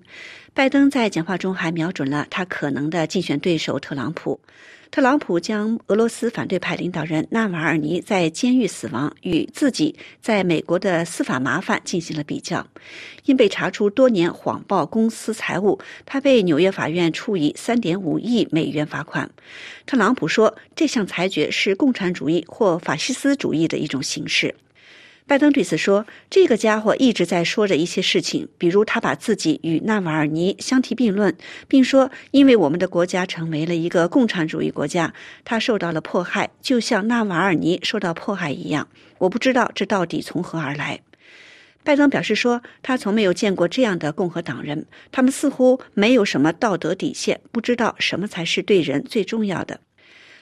[0.54, 4.40] 拜登在讲话中还瞄准了他可能的竞选对手特朗普。
[4.90, 12.66] 特朗普将俄罗斯反对派领导人纳瓦尔尼在监狱死亡与自己在美国的司法麻烦进行了比较。
[13.26, 19.30] 因被查出多年谎报公司财务，他被纽约法院处以三点五亿美元罚款。
[19.86, 24.56] 特朗普说，这项裁决是共产主义或法西斯主义的一种形式。
[25.28, 31.36] 拜登对此说：“这个家伙一直在说着一些事情，比如他把自己与纳瓦尔尼相提并论，
[31.68, 35.14] 并说，因为我们的国家成为了一个共产主义国家，
[35.44, 38.88] 他受到了迫害，就像纳瓦尔尼受到迫害一样。
[39.18, 41.02] 我不知道这到底从何而来。”
[41.84, 49.82] 拜登表示说：“他从没有见过这样的共和党人，他们似乎没有什么道德底线，不知道什么才是对人最重要的。”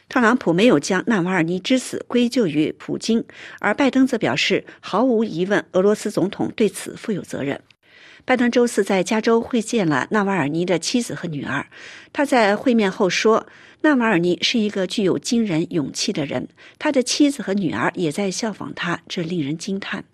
[0.07, 3.23] 特朗普没有将纳瓦尔尼之死归咎于普京，
[3.59, 7.59] 而拜登则表示，毫无疑问，俄罗斯总统对此负有责任。
[8.23, 11.67] 拜登周四在加州会见了纳瓦尔尼的妻子和女儿。
[12.11, 13.45] 他在会面后说
[13.81, 16.47] ：“纳瓦尔尼是一个具有惊人勇气的人，
[16.79, 20.05] 他的妻子和女儿也在效仿他，这令人惊叹。”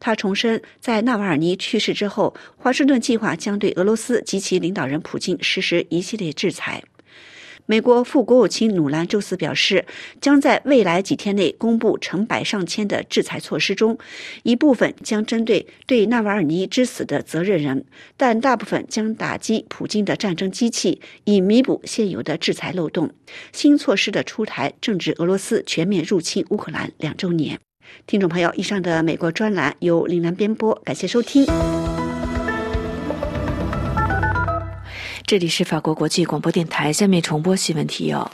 [0.00, 6.82] 他重申，在纳瓦尔尼去世之后，华盛顿计划将对俄罗斯及其领导人普京实施一系列制裁。
[7.66, 9.84] 美国副国务卿努兰周四表示，
[10.20, 13.98] 将在未来几天内公布成百上千的制裁措施中，
[14.44, 17.84] 一部分将针对对纳瓦尔尼之死的责任人，
[18.16, 23.10] 但大部分将打击普京的战争机器，以弥补现有的制裁漏洞。
[23.52, 27.58] 新措施的出台正值俄罗斯全面入侵乌克兰两周年。
[28.06, 31.44] 听众朋友，以上的美国专栏由林兰编播，感谢收听。
[35.26, 38.30] 这里是法国国际广播电台，下面重播新闻提要。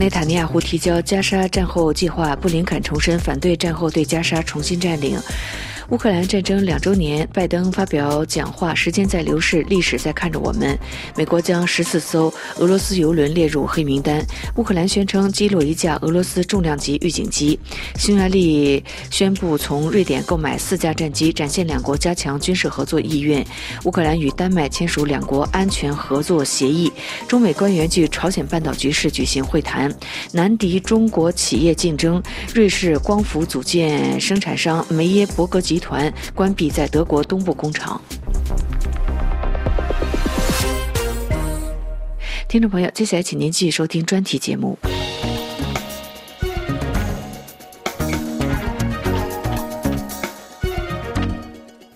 [0.00, 5.16] 内塔尼亚胡提交加沙战后计划，布林肯重申反对战后对加沙重新占领。
[5.90, 8.74] 乌克兰战争两周年，拜登发表讲话。
[8.74, 10.78] 时间在流逝，历史在看着我们。
[11.16, 14.22] 美国将十四艘俄罗斯油轮列入黑名单。
[14.56, 17.58] 乌克兰宣称击落一架俄罗斯重量级预警机。
[17.96, 23.42] 匈牙利宣布从瑞典购买四架战机，展现两国加强军事合作意愿。
[23.84, 26.92] 乌克兰与丹麦签署两国安全合作协议。
[27.26, 29.90] 中美官员就朝鲜半岛局势举行会谈。
[30.32, 32.22] 南敌中国企业竞争，
[32.54, 35.77] 瑞士光伏组件生产商梅耶伯格集。
[35.78, 38.02] 集团关闭在德国东部工厂。
[42.48, 44.76] 听众朋友，接下来请您继续收听专题节目。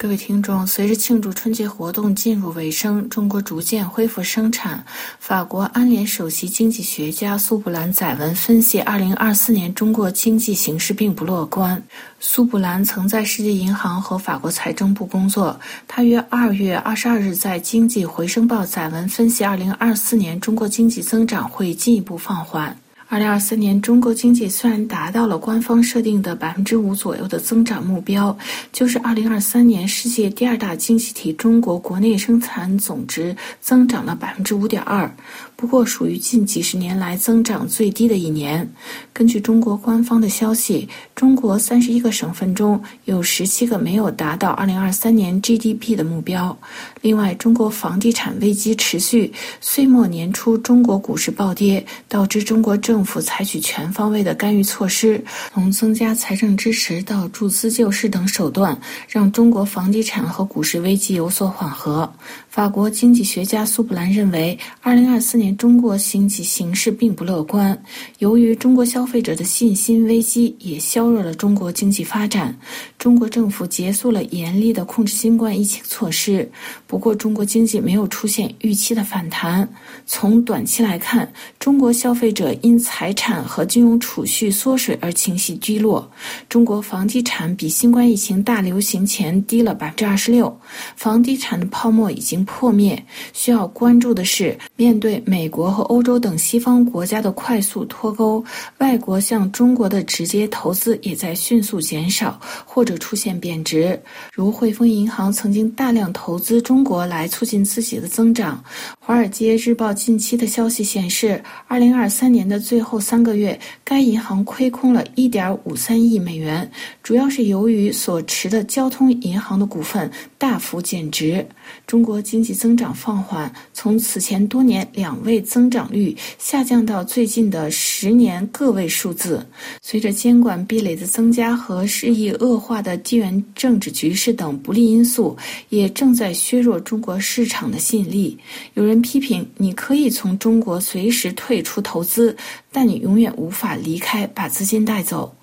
[0.03, 4.85] 各位听众，随着庆祝春节活动进入尾声，中国逐渐恢复生产。
[5.21, 11.81] 法国安联首席经济学家苏布兰载文分析，二零二四年中国经济形势并不乐观。
[12.19, 15.57] 苏布兰曾在世界银行和法国财政部工作。
[15.87, 22.77] 他于二月二十二日在《经济回声报》载文分析，二零二四年中国经济增长会进一步放缓。
[23.12, 28.35] 二零二三年，中国经济虽然达到了官方设定的百分之五左右的增长目标，
[28.72, 35.14] 就是二零二三年世界第二大经济体中国国内生产总值增长了百分之五点二。
[35.62, 38.68] 不过，属于近几十年来增长最低的一年。
[39.12, 46.59] 根据中国官方的消息，中国三十一个省份中有十七个没有达到二零二三年 GDP 的目标。
[47.01, 58.77] 另外，中国房地产危机持续，岁末年初中国股市暴跌，导致中国政府采取全方位的干预措施，从增加财政支持到注资救市等手段，
[59.09, 62.12] 让中国房地产和股市危机有所缓和。
[62.53, 67.83] 法国经济学家苏布兰认为，二零二四年中国经济形势并不乐观。
[68.19, 72.55] 由于中国消费者的信心危机也削弱了中国经济发展。
[72.99, 76.47] 中国政府结束了严厉的控制新冠疫情措施，
[76.87, 79.67] 不过中国经济没有出现预期的反弹。
[80.05, 86.07] 从短期来看，中国消费者因财产和金融储蓄缩水而情绪低落。
[86.51, 90.55] 中国房地产比新冠疫情大流行前低了百分之二十六，
[90.97, 92.41] 房地产的泡沫已经。
[92.44, 98.45] 破灭需要关注的是，面对美国和欧洲等西方国家的快速脱钩，
[98.79, 103.97] 外国向中国的直接投资也在迅速减少或者出现贬值。
[104.35, 108.61] 如汇丰银行曾经大量投资中国来促进自己的增长。
[108.98, 116.69] 《华尔街日报》近期的消息显示，二零二三年的最后三个月，该银行亏空了一点五三亿美元，
[117.04, 121.46] 主要是由于所持的交通银行的股份大幅减值。
[121.87, 129.46] 中国经济增长放缓，从此前多年年两位增长率下降到最近的十年个位数字。
[129.83, 135.37] 随着监管壁垒的增加和日益恶化的地缘政治局势等不利因素，
[135.68, 138.38] 也正在削弱中国市场的吸引力。
[138.73, 142.35] 有人批评，你可以从中国随时退出投资，
[142.73, 145.35] 但你永远无法离开，把资金带走。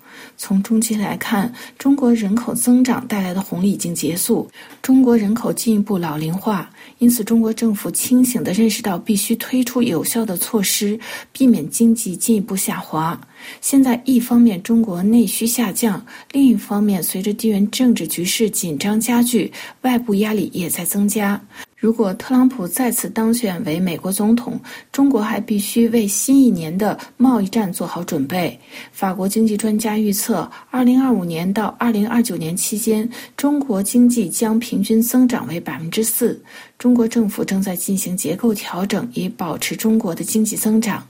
[0.42, 10.98] 从中期来看，中国人口增长带来的红利已经结束，中国人口进一步老龄化，因此中国政府清醒地认识到必须推出有效的措施，
[11.30, 13.20] 避免经济进一步下滑。
[13.60, 21.40] 现在，一方面中国内需下降，另一方面随着地缘政治局势紧张加剧，外部压力也在增加。
[21.76, 24.60] 如果特朗普再次当选为美国总统，
[24.92, 28.58] 中国还必须为新一年的贸易战做好准备。
[28.92, 36.38] 法国经济专家预测，二零二五年到二零二九年期间，中国经济将平均增长为百分之四。
[36.78, 41.02] 中国政府正在进行结构调整，以保持中国的经济增长。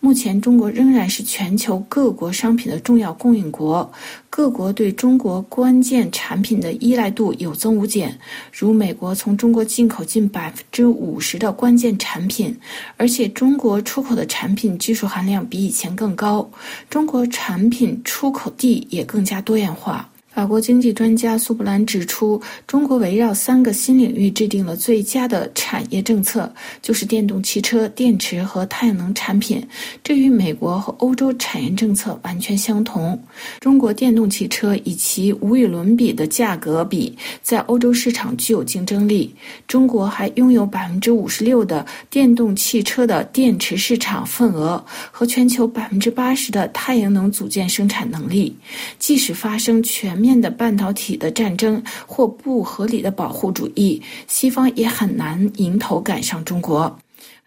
[0.00, 3.90] 目前，中国仍然是全球各国商品的重要供应国，
[4.28, 8.18] 各国对中国关键产品的依赖度有增无减。
[8.52, 12.56] 如美国从中国进口近百分之五十的关键产品，
[12.96, 16.50] 而且中国出口的产品技术含量比以前更高，
[16.88, 20.10] 中国产品出口地也更加多样化。
[20.34, 29.64] 法国经济专家苏布兰指出，中国围绕三个新领域制定了最佳的产业政策，就是电动汽车、电池和太阳能产品。
[30.02, 33.16] 这与美国和欧洲产业政策完全相同。
[33.60, 39.32] 中国电动汽车以其无与伦比的价格比，在欧洲市场具有竞争力。
[39.68, 48.52] 中国还拥有百分之五十六的电动汽车的电池市场份额和全球百分之八十的太阳能组件生产能力。
[48.98, 56.98] 即使发生全，面的半导体的战争或不合理的保护主义，西方也很难迎头赶上中国。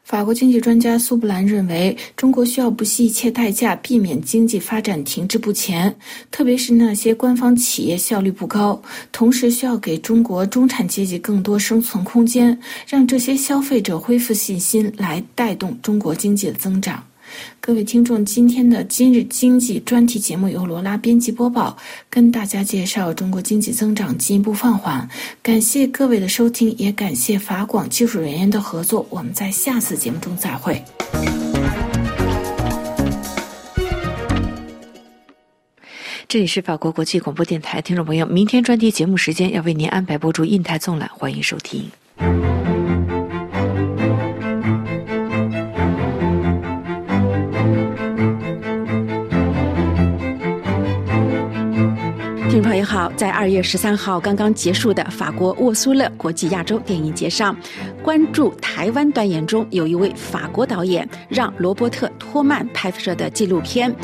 [0.04, 5.94] 法国经济专家苏布兰认为，中国需要不惜一切代价避免经济发展停滞不前，
[6.32, 8.80] 特别是那些官方企业效率不高。
[9.12, 12.58] 同时，需要给中国中产阶级更多生存空间，
[12.88, 17.04] 让这些消费者恢复信心，来带动中国经济的增长。
[17.68, 21.76] 各位听众，今天的今日经济专题节目由罗拉编辑播报，
[22.10, 25.06] 跟大家介绍中国经济增长进一步放缓。
[25.44, 29.06] 感谢各位的收听，也感谢法广技术人员的合作。
[29.10, 30.82] 我们在下次节目中再会。
[36.30, 41.92] 这里是法国国际广播电台，听众朋友，明天专题节目时间要为您安排播出印太纵览，欢迎收听。
[52.98, 57.56] 好，在二月十三号刚刚结束的法国沃苏勒国际亚洲电影节上，
[58.02, 63.96] 关注台湾端演中有一位法国导演让罗伯特托曼拍摄的纪录片。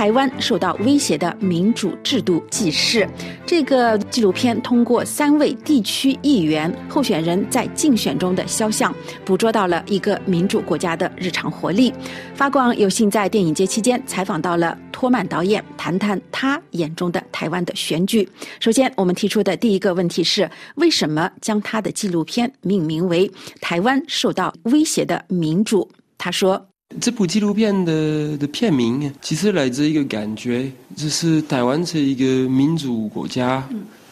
[0.00, 3.06] 台湾受到威胁的民主制度纪事，
[3.44, 8.94] 这个纪录片通过三位地区议员候选人在竞选中的肖像，
[9.26, 11.92] 捕捉到了一个民主国家的日常活力。
[12.34, 18.26] 发光有幸在电影节期间采访到了托曼导演，谈谈他眼中的台湾的选举。
[18.58, 23.28] 首先，我们提出的第一个问题是：为什么将他的纪录片命名为
[23.60, 25.86] 《台湾受到威胁的民主》？
[26.16, 26.69] 他说。
[26.98, 33.64] 这部纪录片的的片名其实来自一个感觉，就是台湾是一个民主国家，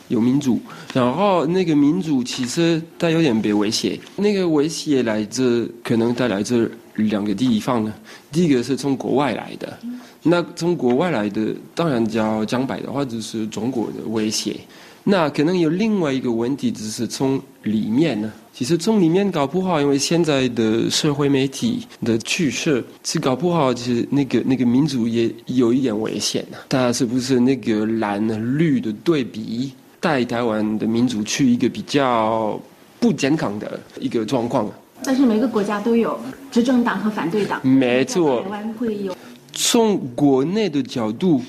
[0.06, 0.60] 有民主，
[0.94, 3.98] 然后那个民主其实它有点被威胁。
[4.14, 7.92] 那个威胁来自可能带来自两个地方呢，
[8.30, 9.76] 第一个是从国外来的，
[10.22, 14.56] 那从国外来的当然叫江白的话就是中国的威胁。
[15.02, 18.32] 那可能有另外一个问题，就是从里面呢。
[18.58, 26.58] 其实从里面搞不好，因为现在的社会媒体的趋势是搞不好，其实那个那个民主也有一点危险呢。
[26.66, 28.20] 大家是不是那个蓝
[28.58, 32.60] 绿的对比，带台湾的民主去一个比较
[32.98, 34.68] 不健康的一个状况？
[35.04, 36.18] 但是每个国家都有
[36.50, 37.64] 执政党和反对党。
[37.64, 38.42] 没错。
[38.42, 39.16] 台湾会有。
[39.52, 41.40] 从国内的角度。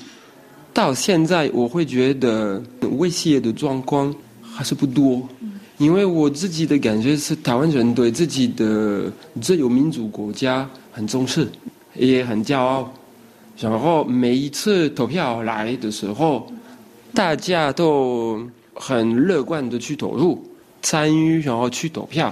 [0.72, 5.28] 到现在，我会觉得威胁的状况还是不多，
[5.80, 9.10] 因为我自己的感觉是，台湾人对自己的
[9.40, 11.48] 自由民主国家很重视，
[11.94, 12.92] 也很骄傲。
[13.58, 16.46] 然后每一次投票来的时候，
[17.14, 20.38] 大家都很乐观的去投入、
[20.82, 22.30] 参与，然后去投票。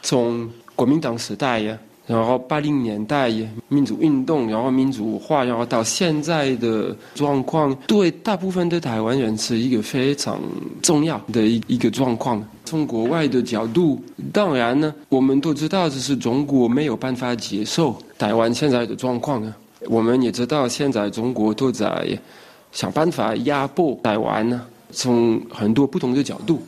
[0.00, 1.76] 从国民党时代呀。
[2.06, 3.32] 然后八零年代
[3.66, 10.40] 民主运动，然后民主化，然后到现在的状况，对大部分的台湾人是一个非常
[10.80, 12.40] 重要的一一个状况。
[12.66, 13.98] 从国外的角度，
[14.32, 19.56] 当然呢，我们都知道这是中国没有办法接受台湾现在的状况啊。
[19.86, 22.18] 我们也知道，现在中国都在
[22.72, 24.60] 想办法压迫台湾呢。
[24.90, 26.60] 从很多不同的角度，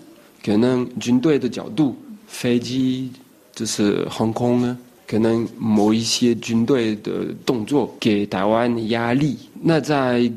[0.45, 1.97] 可能军队的角度，
[2.27, 3.11] 飞机
[3.53, 4.79] 就是航空呢。
[5.07, 10.31] 可能某一些军队的动作给台湾压力，那在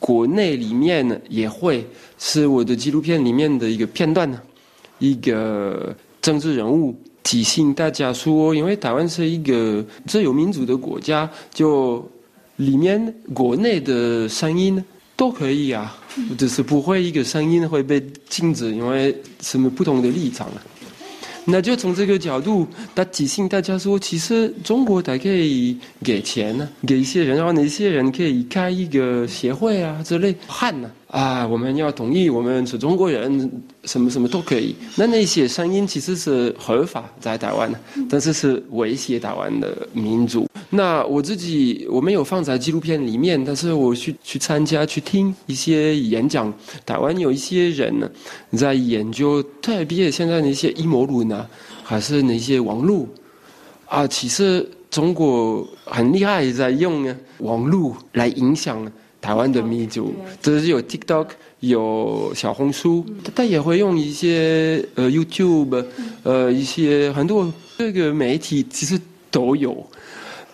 [0.00, 1.86] 国内里面呢，也会
[2.18, 4.40] 是我的纪录片里面的一个片段呢，
[4.98, 12.08] 一个政治人物提醒大家说，因为台湾是一个自由民主的国家，就
[12.56, 14.82] 里面国内的声音
[15.16, 15.96] 都可以啊，
[16.38, 20.62] 只是不会一个声音会被禁止，因为什么不同的立场啊。
[21.48, 33.50] 那就从这个角度，他提醒大家说，其实中国它可以给钱呢，给一些人，然后那些人可以开一个协会啊之类，汉呢啊，啊我们要同意，我们是中国人，
[33.84, 34.74] 什么什么都可以。
[34.96, 37.78] 那那些声音其实是合法在台湾的，
[38.10, 40.46] 但是是威胁台湾的民主。
[40.68, 46.52] 那我自己我没有放在纪录片里面，但是我去去参加去听一些演讲。
[46.84, 48.10] 台湾有一些人呢，
[48.52, 51.48] 在研究，特别现在那些阴谋论啊，
[51.84, 53.06] 还是那些网络
[53.86, 58.84] 啊，其实中国很厉害，在用网络来影响
[59.26, 61.26] 台湾的民族，只是有 TikTok，
[61.58, 63.04] 有小红书，
[63.34, 65.84] 他也会用一些呃 YouTube，
[66.22, 68.96] 呃一些很多这个媒体其实
[69.32, 69.84] 都有。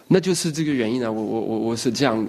[0.08, 1.10] 那就是这个原因啊！
[1.10, 2.26] 我我我我是这样，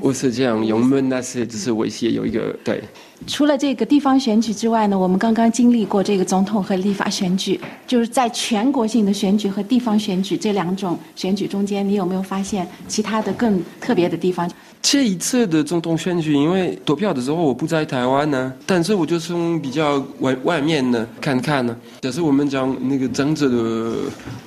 [0.00, 2.82] 我是这样，用们那些只是威胁有一个对。
[3.26, 14.50] 除了这个地方选举之外呢，我们刚刚经历过这个总统和立法选举，就是在全国性的选举和地方选举这两种选举中间，你有没有发现其他的更特别的地方？
[14.80, 21.76] 这一次的总统选举，因为投票的时候我不在台湾呢，但是我就从比较外外面呢看看呢。
[22.00, 23.92] 但是我们讲那个政治的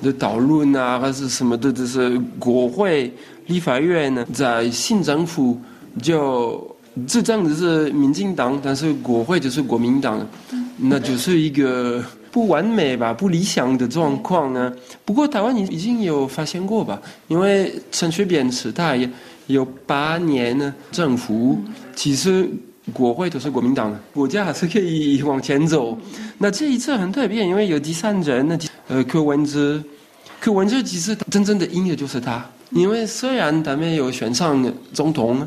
[0.02, 3.10] 的讨论啊，还是什么的，就是国会、
[3.46, 5.58] 立法院呢，在新政府
[6.02, 6.75] 就。
[7.06, 10.26] 执政的是民进党，但是国会就是国民党，
[10.78, 14.72] 那就是一个不完美吧、不理想的状况呢。
[15.04, 17.00] 不过台湾已已经有发现过吧？
[17.28, 18.98] 因为陈水扁时代
[19.46, 21.58] 有八年呢，政府
[21.94, 22.48] 其实
[22.92, 25.96] 国会都是国民党，国家还是可以往前走。
[26.38, 29.82] 那这一次很特别，因为有第三人，那呃柯文哲，
[30.40, 35.46] 柯文哲其实真正的音乐就是他，因为虽然他没有选上总统。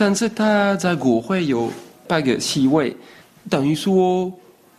[0.00, 1.70] 但是他在国会有
[2.08, 2.96] 八个席位，
[3.50, 4.32] 等于说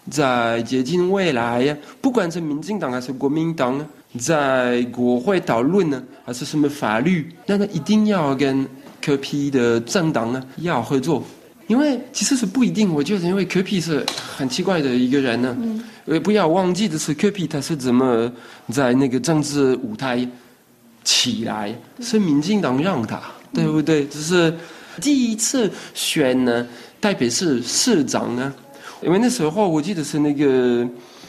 [0.10, 8.68] 在接近未来呀，不管是民进党还是国民党，在国会讨论呢，还是什么法律，那他一定要跟
[9.00, 11.24] 柯批的政党呢要合作，
[11.68, 12.92] 因为其实是不一定。
[12.92, 14.04] 我觉得因为柯 P 是
[14.36, 15.56] 很奇怪的一个人呢，
[16.06, 18.34] 呃，不要忘记的是柯 P 他是怎么
[18.72, 20.28] 在那个政治舞台
[21.04, 23.22] 起来，是民进党让他，
[23.54, 24.04] 对不对？
[24.08, 24.52] 只是。
[25.00, 26.68] 第一次选呢，
[27.00, 28.54] 台北市市长呢，
[29.02, 30.88] 因为那时候我记得是那个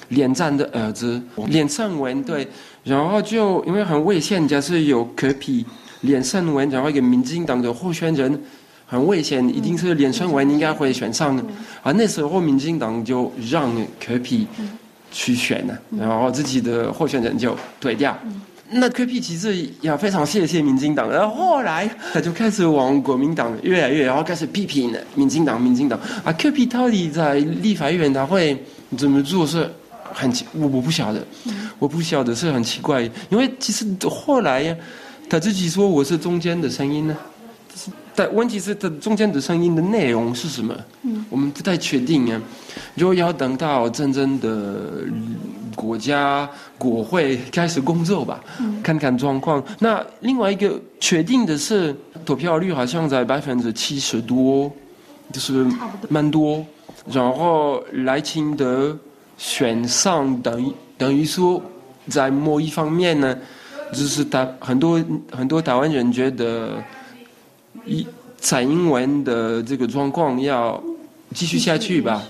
[0.09, 2.47] 连战的儿子连胜文对，
[2.83, 5.65] 然后就因为很危险，假设有可比
[6.01, 8.43] 连胜文，然后一个民进党的候选人
[8.87, 11.37] 很危险，一定是连胜文应该会选上，
[11.83, 14.47] 啊那时候民进党就让可比
[15.11, 18.19] 去选了，然后自己的候选人就退掉。
[18.75, 28.57] 那柯 P 其实也非常谢谢民进党，然后后来他就开始往国民党越来越，然后开始批评民进党，民进党啊，柯 P 到底在立法院他会
[28.97, 29.71] 怎么做是
[30.13, 31.27] 很奇，我我不晓得，
[31.79, 34.77] 我不晓得是很奇怪，因为其实后来呀，
[35.29, 37.17] 他自己说我是中间的声音呢。
[38.15, 40.77] 但问题是，他中间的声音的内容是什么？
[41.03, 42.39] 嗯，我们不太确定啊。
[42.95, 45.05] 就要等到真正的
[45.75, 46.49] 国家
[46.79, 48.43] 国会开始工作吧，
[48.83, 49.63] 看看状况。
[49.79, 51.95] 那另外一个确定的是，
[52.25, 54.71] 投票率好像在百分之七十多，
[55.33, 55.67] 就是
[56.09, 56.65] 蛮多。
[57.11, 58.97] 然后赖清德
[59.37, 61.61] 选上，等于等于说，
[62.09, 63.37] 在某一方面呢，
[63.93, 66.83] 就是他很多很多台湾人觉得。
[67.87, 68.07] 一
[68.39, 70.81] 蔡英文的这个状况要
[71.35, 72.23] 继续下去吧，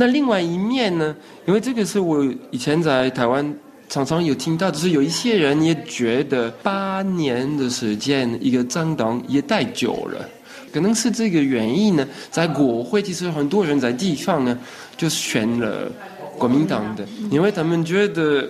[0.00, 1.14] 那另外一面呢？
[1.44, 3.52] 因为这个是我以前在台湾
[3.88, 10.24] 常常有听到，就是有一些人也觉得八年的时间一个政党也太久了，
[10.72, 12.06] 可能是这个原因呢。
[12.30, 14.56] 在国会其实很多人在地方呢
[14.96, 15.90] 就选了
[16.38, 18.48] 国民党的，因为他们觉得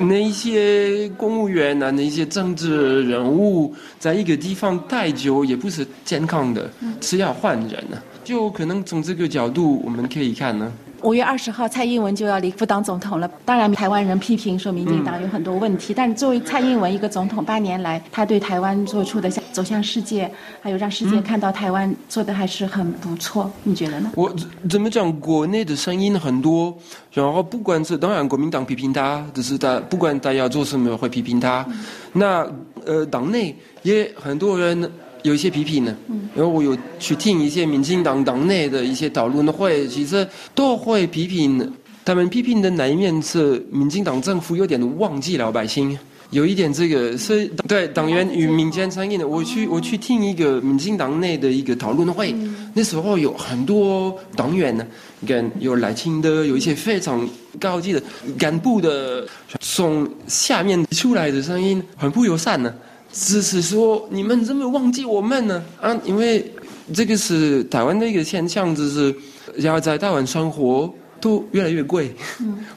[0.00, 6.68] 那些公务员啊，那些政治人物在一个地方太久也不是健康的，
[7.00, 7.96] 是要换人呢。
[8.24, 10.72] 就可能从这个角度我们可以看呢。
[11.02, 13.30] 五月二十号，蔡英文就要离副当总统了。
[13.42, 23.50] 当然，台湾人批评说民进党有很多问题，但作为蔡英文一个总统，八年来他对台湾做出的向走向世界，还有让世界看到台湾做的还是很不错。
[23.62, 24.12] 你觉得呢？
[24.14, 24.30] 我
[24.68, 25.10] 怎么讲？
[25.18, 26.76] 国内的声音很多，
[27.14, 31.66] 然后不管是当然国民党批评他，只是他不管他要做什么会批评他。
[32.12, 32.46] 那
[32.84, 34.90] 呃，党内也很多人。
[35.22, 35.96] 有一些批评呢，
[36.34, 41.72] 然后我有去听一些民进党党内的一些讨论会，其实都会批评。
[42.02, 45.96] 他们批评的哪一面是民进党政府有点忘记老百姓，
[46.30, 49.28] 有一点这个是对党员与民间参与的。
[49.28, 52.34] 我去我去听一个民进党内的一个讨论会，
[52.72, 54.84] 那时候有很多党员呢，
[55.26, 57.28] 跟有来听的，有一些非常
[57.60, 58.02] 高级的
[58.38, 59.28] 干部的，
[59.60, 62.74] 从下面出来的声音很不友善呢。
[63.12, 65.62] 只是说你们怎么忘记我们呢？
[65.80, 66.48] 啊，因为
[66.94, 69.14] 这个是台湾的一个现象，就是
[69.56, 72.14] 要在台湾生活都越来越贵，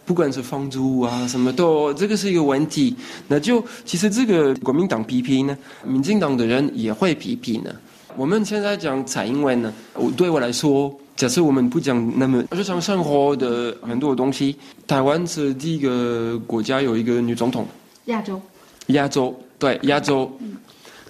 [0.05, 2.95] 不管是房租啊什么都，这个是一个问题。
[3.27, 7.69] 那就其实这个国民党批评呢，民进党的人也会批评呢。
[8.17, 14.55] 我们现在讲蔡英文呢，我对我来说，假设我们不讲那么日常生活的很多东西，
[14.87, 17.67] 台湾是第一个国家有一个女总统，
[18.05, 18.41] 亚洲，
[18.87, 19.35] 亚洲。
[19.63, 20.29] 对亚洲，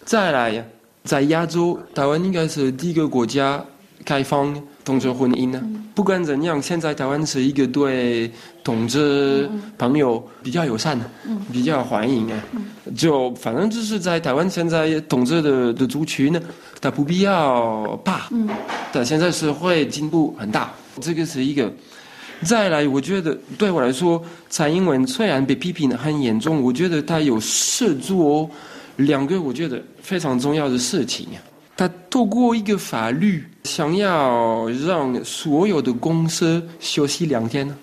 [0.06, 0.64] 再来，
[1.04, 3.60] 在亚洲，台湾应该是第一个国家
[4.06, 5.60] 开放同志婚姻呢。
[5.96, 8.32] 不管怎样，现在台湾是一个对
[8.64, 11.04] 同志朋友比较友善的，
[11.52, 12.40] 比较欢迎啊。
[12.96, 16.40] 就反正就是在台湾现在同志的的族群呢，
[16.80, 18.30] 他不必要怕。
[18.92, 21.74] 但现在社会进步很大，这个是一个。
[22.44, 28.50] 再来，我觉得对我来说，蔡英文虽然被批评的很严重，我觉得他有事做
[28.98, 31.28] 两个我觉得非常重要的事情。
[31.76, 37.76] 他透过一个法律，想要让所有的公司休息两天呢，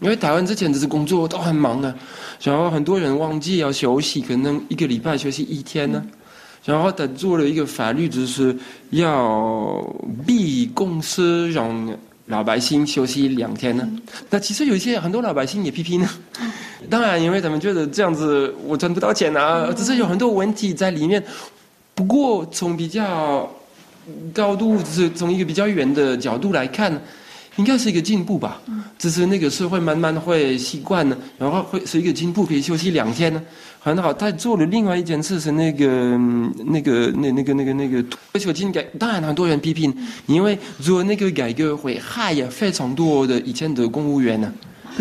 [0.00, 1.94] 因为台湾之前的工作都很忙啊，
[2.42, 6.04] 然后很多人忘记要休息，可能一个礼拜休息一天呢，
[6.64, 8.56] 然后他做了一个法律，就是
[8.90, 9.80] 要
[10.26, 11.96] 逼公司让。
[12.26, 13.88] 老百姓休息两天呢？
[14.30, 16.08] 那其实有一些很多老百姓也批评呢。
[16.90, 21.22] 当然，因为他们觉得这样子我赚不到钱啊，只是有很多问题在里面。
[21.94, 23.50] 不过从比较
[24.34, 26.92] 高度，是从一个比较远的角度来看，
[27.56, 28.60] 应该是一个进步吧。
[28.98, 33.42] 只是那个社会慢慢会习惯呢，然后会是一个进步，可以休息两天呢。
[33.78, 36.18] 很好，他做了另外一件事是那个、
[36.64, 38.02] 那个、那、那个、那个、那个
[38.32, 38.82] 退休金改。
[38.98, 39.94] 当然，很多人批评，
[40.26, 44.52] 因为做那个改革会害呀非常多的以前的公务员呢。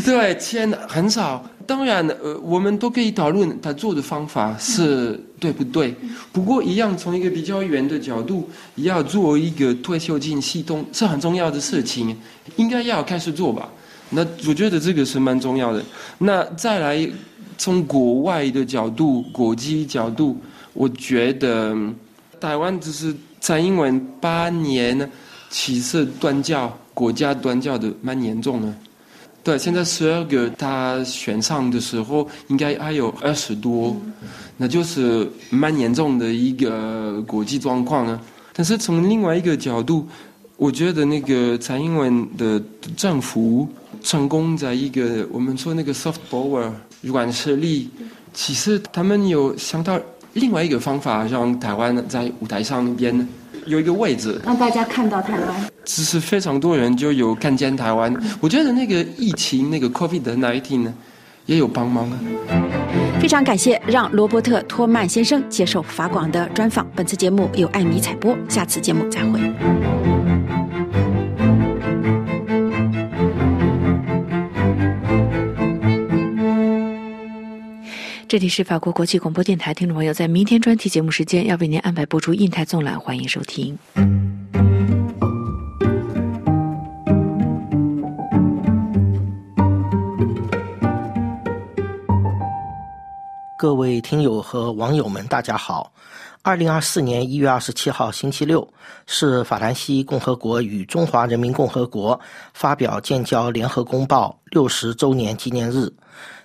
[0.04, 1.44] 对，钱很少。
[1.68, 5.94] 当然，呃，我们都可以讨论他做的方法是对不对。
[6.32, 12.16] 不过，一样从一个比较远的角度，要做一个退休金系统是很重要的事情，
[12.56, 13.70] 应该要开始做吧。
[14.10, 15.84] 那我觉得这个是蛮重要的。
[16.18, 17.10] 那再来。
[17.58, 20.38] 从国外的角度、国际角度，
[20.74, 21.74] 我觉得
[22.38, 25.10] 台湾只是蔡英文八年
[25.50, 28.68] 其实断教、国家断教的蛮严重的。
[29.46, 33.96] 对，现在十二个他选上的时候，应该还有二十多，
[34.58, 38.20] 那就是蛮严重的一个国际状况啊。
[38.54, 40.08] 但是从另外一个角度，
[40.58, 42.60] 我觉得那个蔡英文的
[42.98, 43.70] 政府
[44.02, 46.72] 成功在一个我们说那个 soft power。
[47.02, 47.88] 软实力，
[48.34, 50.00] 其实他们有想到
[50.34, 53.16] 另外一个方法，让台湾在舞台上边
[53.66, 55.70] 有一个位置，让大家看到台湾。
[55.84, 58.14] 其实非常多人就有看见台湾。
[58.40, 60.94] 我觉得那个疫情，那个 COVID-19 呢，
[61.46, 62.20] 也有帮忙啊。
[63.20, 66.86] 非常感谢让罗伯特·托曼先生接受法广的专访。
[66.96, 69.95] 本次节目由艾米采播，下次节目再会。
[78.36, 83.80] 这里是法国国际广播电台，听众朋友，在明天专题节目时间要为您安排播出印太纵览，欢迎收听。
[93.56, 95.94] 各位听友和网友们，大家好。
[96.46, 98.72] 二零二四年一月二十七号星期六
[99.08, 102.20] 是法兰西共和国与中华人民共和国
[102.54, 105.92] 发表建交联合公报六十周年纪念日。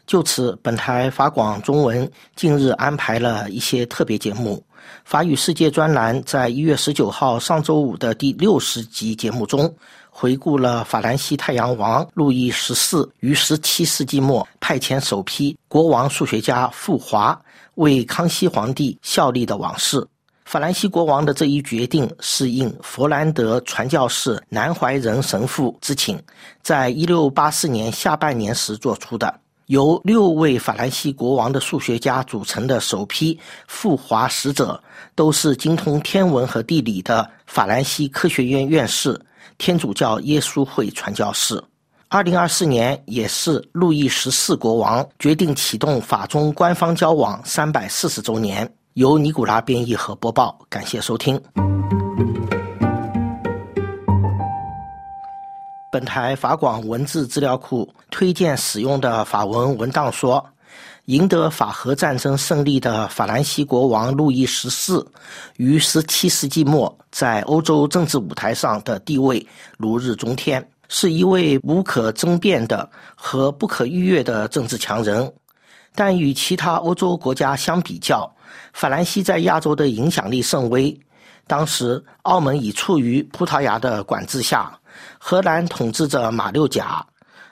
[0.07, 4.64] 就此，本台法广中文近日安排了一些特别节目。
[5.05, 9.70] 法语世界专栏在一月十九号上周五的第六十集节目中，
[10.09, 17.38] 回顾了法兰西太阳王路易十四于十七世纪末派遣首批国王数学家傅华。
[17.81, 20.07] 为康熙皇帝效力的往事，
[20.45, 26.22] 法兰西国王的这一决定是应佛兰德传教士南怀仁神父之请，
[26.62, 29.35] 在一六八四年下半年时做出的。
[29.64, 34.83] 由六位法兰西国王的数学家组成的首批赴华使者，
[35.14, 39.18] 都是精通天文和地理的法兰西科学院院士、
[39.57, 41.62] 天主教耶稣会传教士。
[42.12, 48.68] 二零二四年也是路易十四国王决定启动法中官方交往三百四十周年。
[48.94, 51.40] 由尼古拉编译和播报，感谢收听。
[55.92, 60.44] 本台法广文字资料库推荐使用的法文文档说，
[61.04, 65.06] 赢得法荷战争胜利的法兰西国王路易十四，
[65.58, 69.46] 于十七世纪末在欧洲政治舞台上的地位
[69.78, 70.68] 如日中天。
[70.93, 75.32] 是一位无可争辩的和不可逾越的政治强人，
[75.95, 78.28] 但与其他欧洲国家相比较，
[78.72, 80.99] 法兰西在亚洲的影响力甚微。
[81.47, 84.76] 当时，澳门已处于葡萄牙的管制下，
[85.16, 87.07] 荷兰统治着马六甲，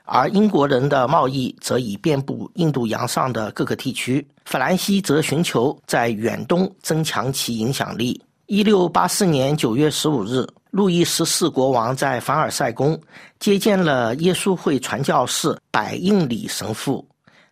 [0.05, 4.26] 而英国人的贸易则已遍布印度洋上的各个地区。
[4.47, 8.20] 法兰西则寻求在远东增强其影响力。
[8.49, 10.46] 一六八四年九月十五日。
[10.70, 12.99] 路易十四国王在凡尔赛宫
[13.38, 17.07] 接见了耶稣会传教士百应里神父。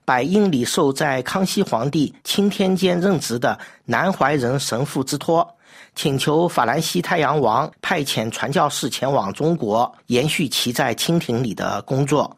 [0.06, 5.46] 百应里受在康熙皇帝钦天监任职的南怀仁神父之托，
[5.94, 12.34] 请求法兰西太阳王派遣传教士前往中国，延续其在清廷里的工作。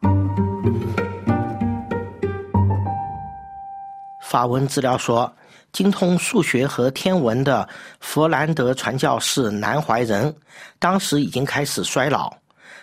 [4.21, 5.31] 法文资料说。
[5.71, 7.67] 精通数学和天文的
[7.99, 10.33] 佛兰德传教士南怀仁，
[10.79, 12.33] 当时已经开始衰老。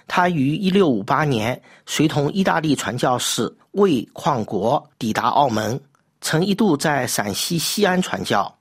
[0.08, 5.80] 他于1658年随同意大利传教士魏旷国抵达澳门，
[6.20, 8.52] 曾一度在陕西西安传教。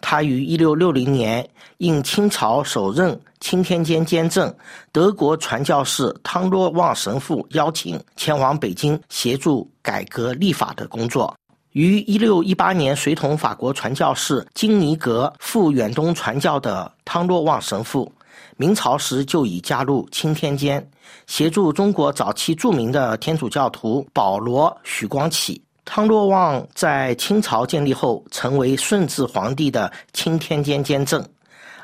[0.00, 1.48] 他于1660年
[1.78, 4.52] 应清朝首任钦天监监正
[4.90, 11.32] 德国传教士汤若望神父邀请，前往北京协助改革立法的工作。
[11.78, 18.12] 于一六一八年，随同法国传教士金尼格赴远东传教的汤若望神父，
[18.56, 20.84] 明朝时就已加入钦天监，
[21.28, 25.62] 协助中国早期著名的天主教徒保罗、许光启。
[25.84, 31.24] 汤若望在清朝建立后，成为顺治皇帝的钦天监监正，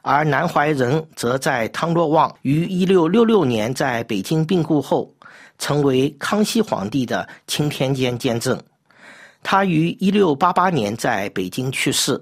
[0.02, 5.08] 而南怀仁则在汤若望于一六六六年在北京病故后，
[5.60, 8.60] 成为康熙皇帝的钦天监监正。
[9.46, 12.18] 他于一六八八年在北京去世，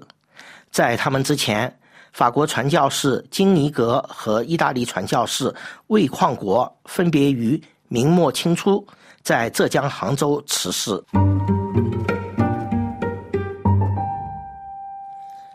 [0.69, 1.73] 在他们之前，
[2.11, 5.51] 法国传教士金尼格和意大利传教士
[5.87, 8.85] 魏旷国分别于明末清初
[9.21, 11.01] 在浙江杭州辞世。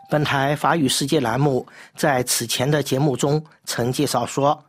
[0.09, 1.65] 本台法语世界栏目
[1.95, 4.59] 在此前的节目中曾介绍说，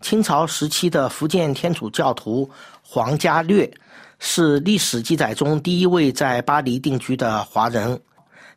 [0.00, 2.50] 清朝时期的福建天主教徒
[2.82, 3.72] 黄家略。
[4.18, 8.00] 是历史记载中第一位在巴黎定居的华人，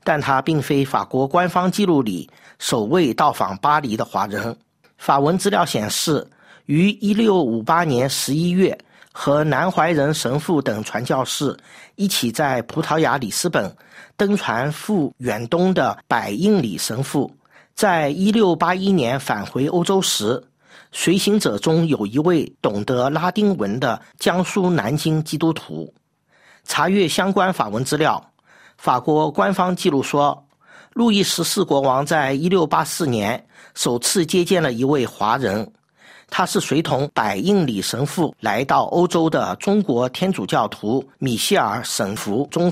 [0.04, 4.56] 但他并非法国官方记录里首位到访巴黎的华人。
[4.98, 6.28] 法文资料显示，
[6.66, 8.78] 于1658年11月，
[9.12, 11.58] 和南怀仁神父等传教士
[11.96, 13.76] 一起在葡萄牙里斯本
[14.16, 17.32] 登船赴远东的百应里神父，
[17.74, 20.44] 在1681年返回欧洲时。
[20.94, 25.92] 随行者中有一位懂得拉丁文的江苏南京基督徒。
[26.66, 28.24] 查阅相关法文资料，
[28.78, 30.46] 法国官方记录说，
[30.94, 35.72] 路易十四国王在一六八四年首次接见了一位华人，
[36.30, 42.72] 他是随同百应里神父来到欧洲的中国天主教徒米歇尔省福中。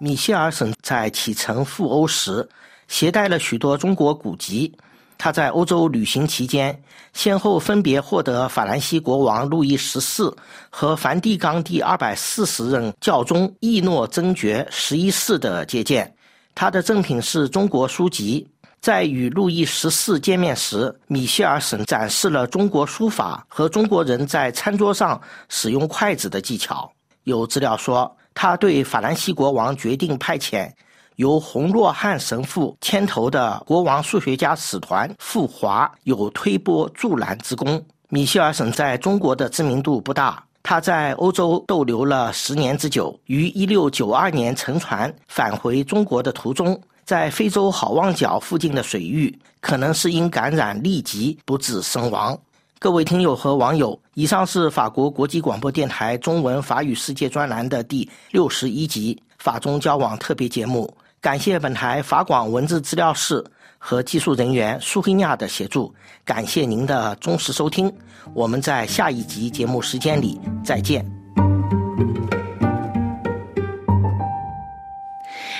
[0.00, 2.46] 米歇尔省在启程赴欧时。
[2.88, 4.76] 携带了许多中国古籍。
[5.16, 6.82] 他在欧洲旅行期间，
[7.12, 10.36] 先后分别获得法兰西国王路易十四
[10.70, 16.12] 和梵蒂冈第二百四十任教宗易诺真爵十一世的接见。
[16.54, 18.46] 他的赠品是中国书籍。
[18.80, 26.90] 在与路易十四见面时，米歇尔省展示了中国书法和中国人在餐桌上使用筷子的技巧。
[27.24, 28.14] 有资料说。
[28.40, 30.70] 他对法兰西国王决定派遣
[31.18, 37.84] 由洪若汉神父牵头的国王数学家使团赴华，有推波助澜之功。
[38.08, 52.38] 米歇尔省在中国的知名度不大，他在欧洲逗留了十年之久，于一六九二年乘船返回中国的途中，在非洲好望角附近的水域，可能是因感染痢疾不治身亡。
[52.78, 60.88] 各位听友和网友，以上是法国国际广播电台中文法语世界专栏的第六十一集法中交往特别节目。
[61.28, 63.44] 感谢本台法广文字资料室
[63.76, 65.94] 和技术人员苏黑亚的协助。
[66.24, 67.92] 感谢您的忠实收听，
[68.32, 71.04] 我们在下一集节目时间里再见。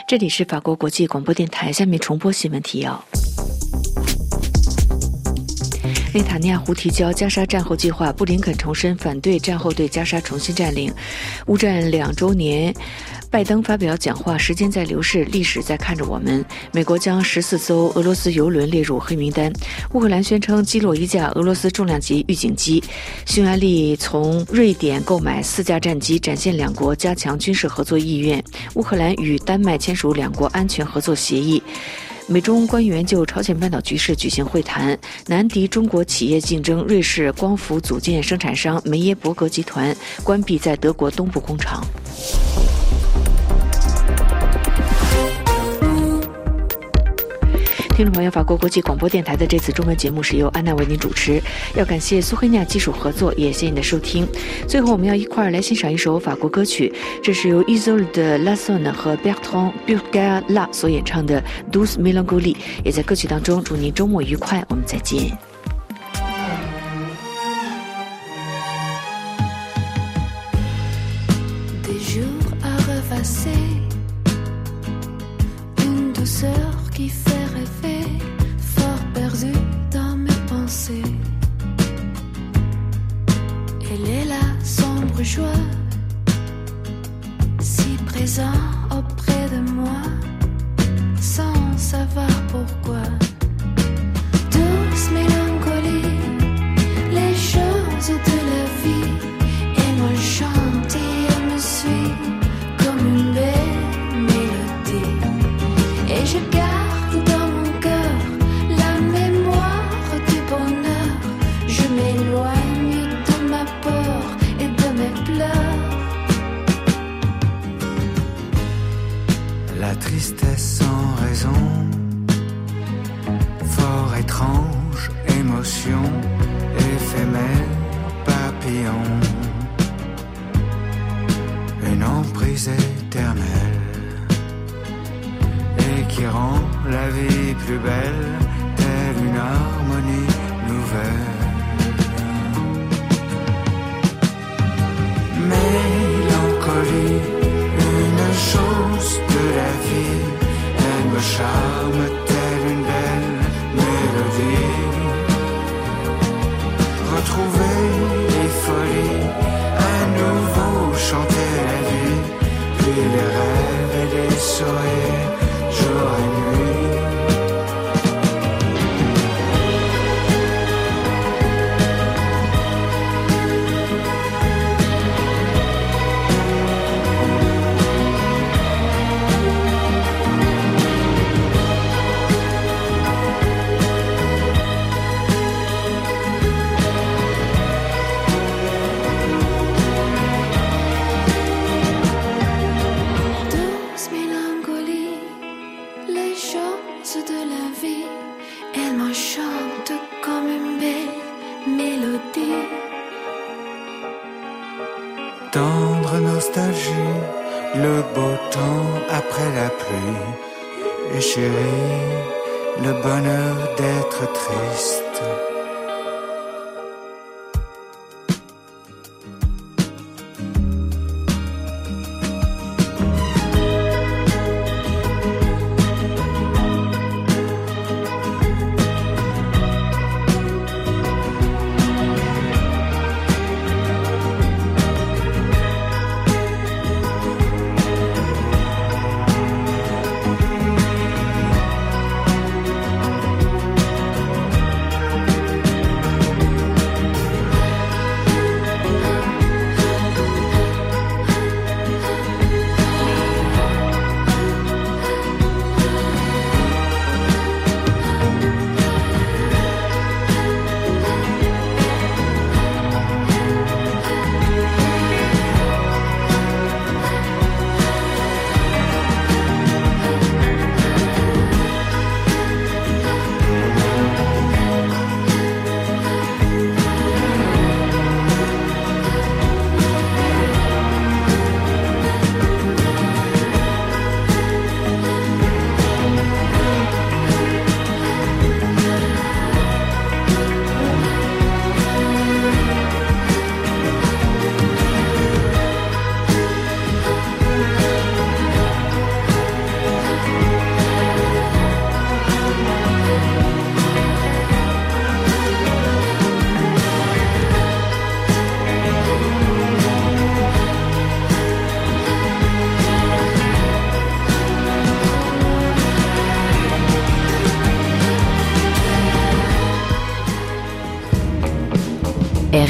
[0.06, 3.04] 这里是法国国际广播电台，下面重播新闻提要。
[6.14, 10.92] 内塔尼亚胡提交加沙战后计划，布林肯重申反对战后对加沙重新占领。
[11.46, 12.74] 乌战两周年，
[13.30, 16.42] 拜登发表讲话：“时间在流逝，历史在看着我们。”
[16.72, 19.52] 美国将十四艘俄罗斯油轮列入黑名单。
[19.92, 22.82] 乌克兰宣称击落一架俄罗斯重量级预警机。
[23.26, 28.42] 匈牙利从瑞典购买四架战机，展现两国加强军事合作意愿。
[28.74, 31.62] 乌克兰与丹麦签署两国安全合作协议。
[32.30, 36.82] 美中官员就朝鲜半岛局势举行会谈，难敌中国企业竞争。
[36.82, 41.82] 瑞士光伏组件生产商梅耶伯格集团关闭在德国东部工厂。
[47.98, 51.42] 听众朋友，法国国际广播电台的这次中文节目是由安娜为您主持，
[51.74, 54.24] 要感谢苏黑亚技术合作，也谢谢你的收听。
[54.68, 61.42] 最后，我们要一块儿来欣赏一首法国歌曲，这是由 Isolde la s o n 和 Bertrand b u r g a l a 所演唱的
[61.72, 65.36] 《Douce Mélancolie》，也在歌曲当中祝您周末愉快，我们再见。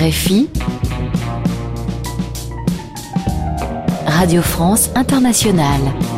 [0.00, 0.48] RFI
[4.06, 6.17] Radio France Internationale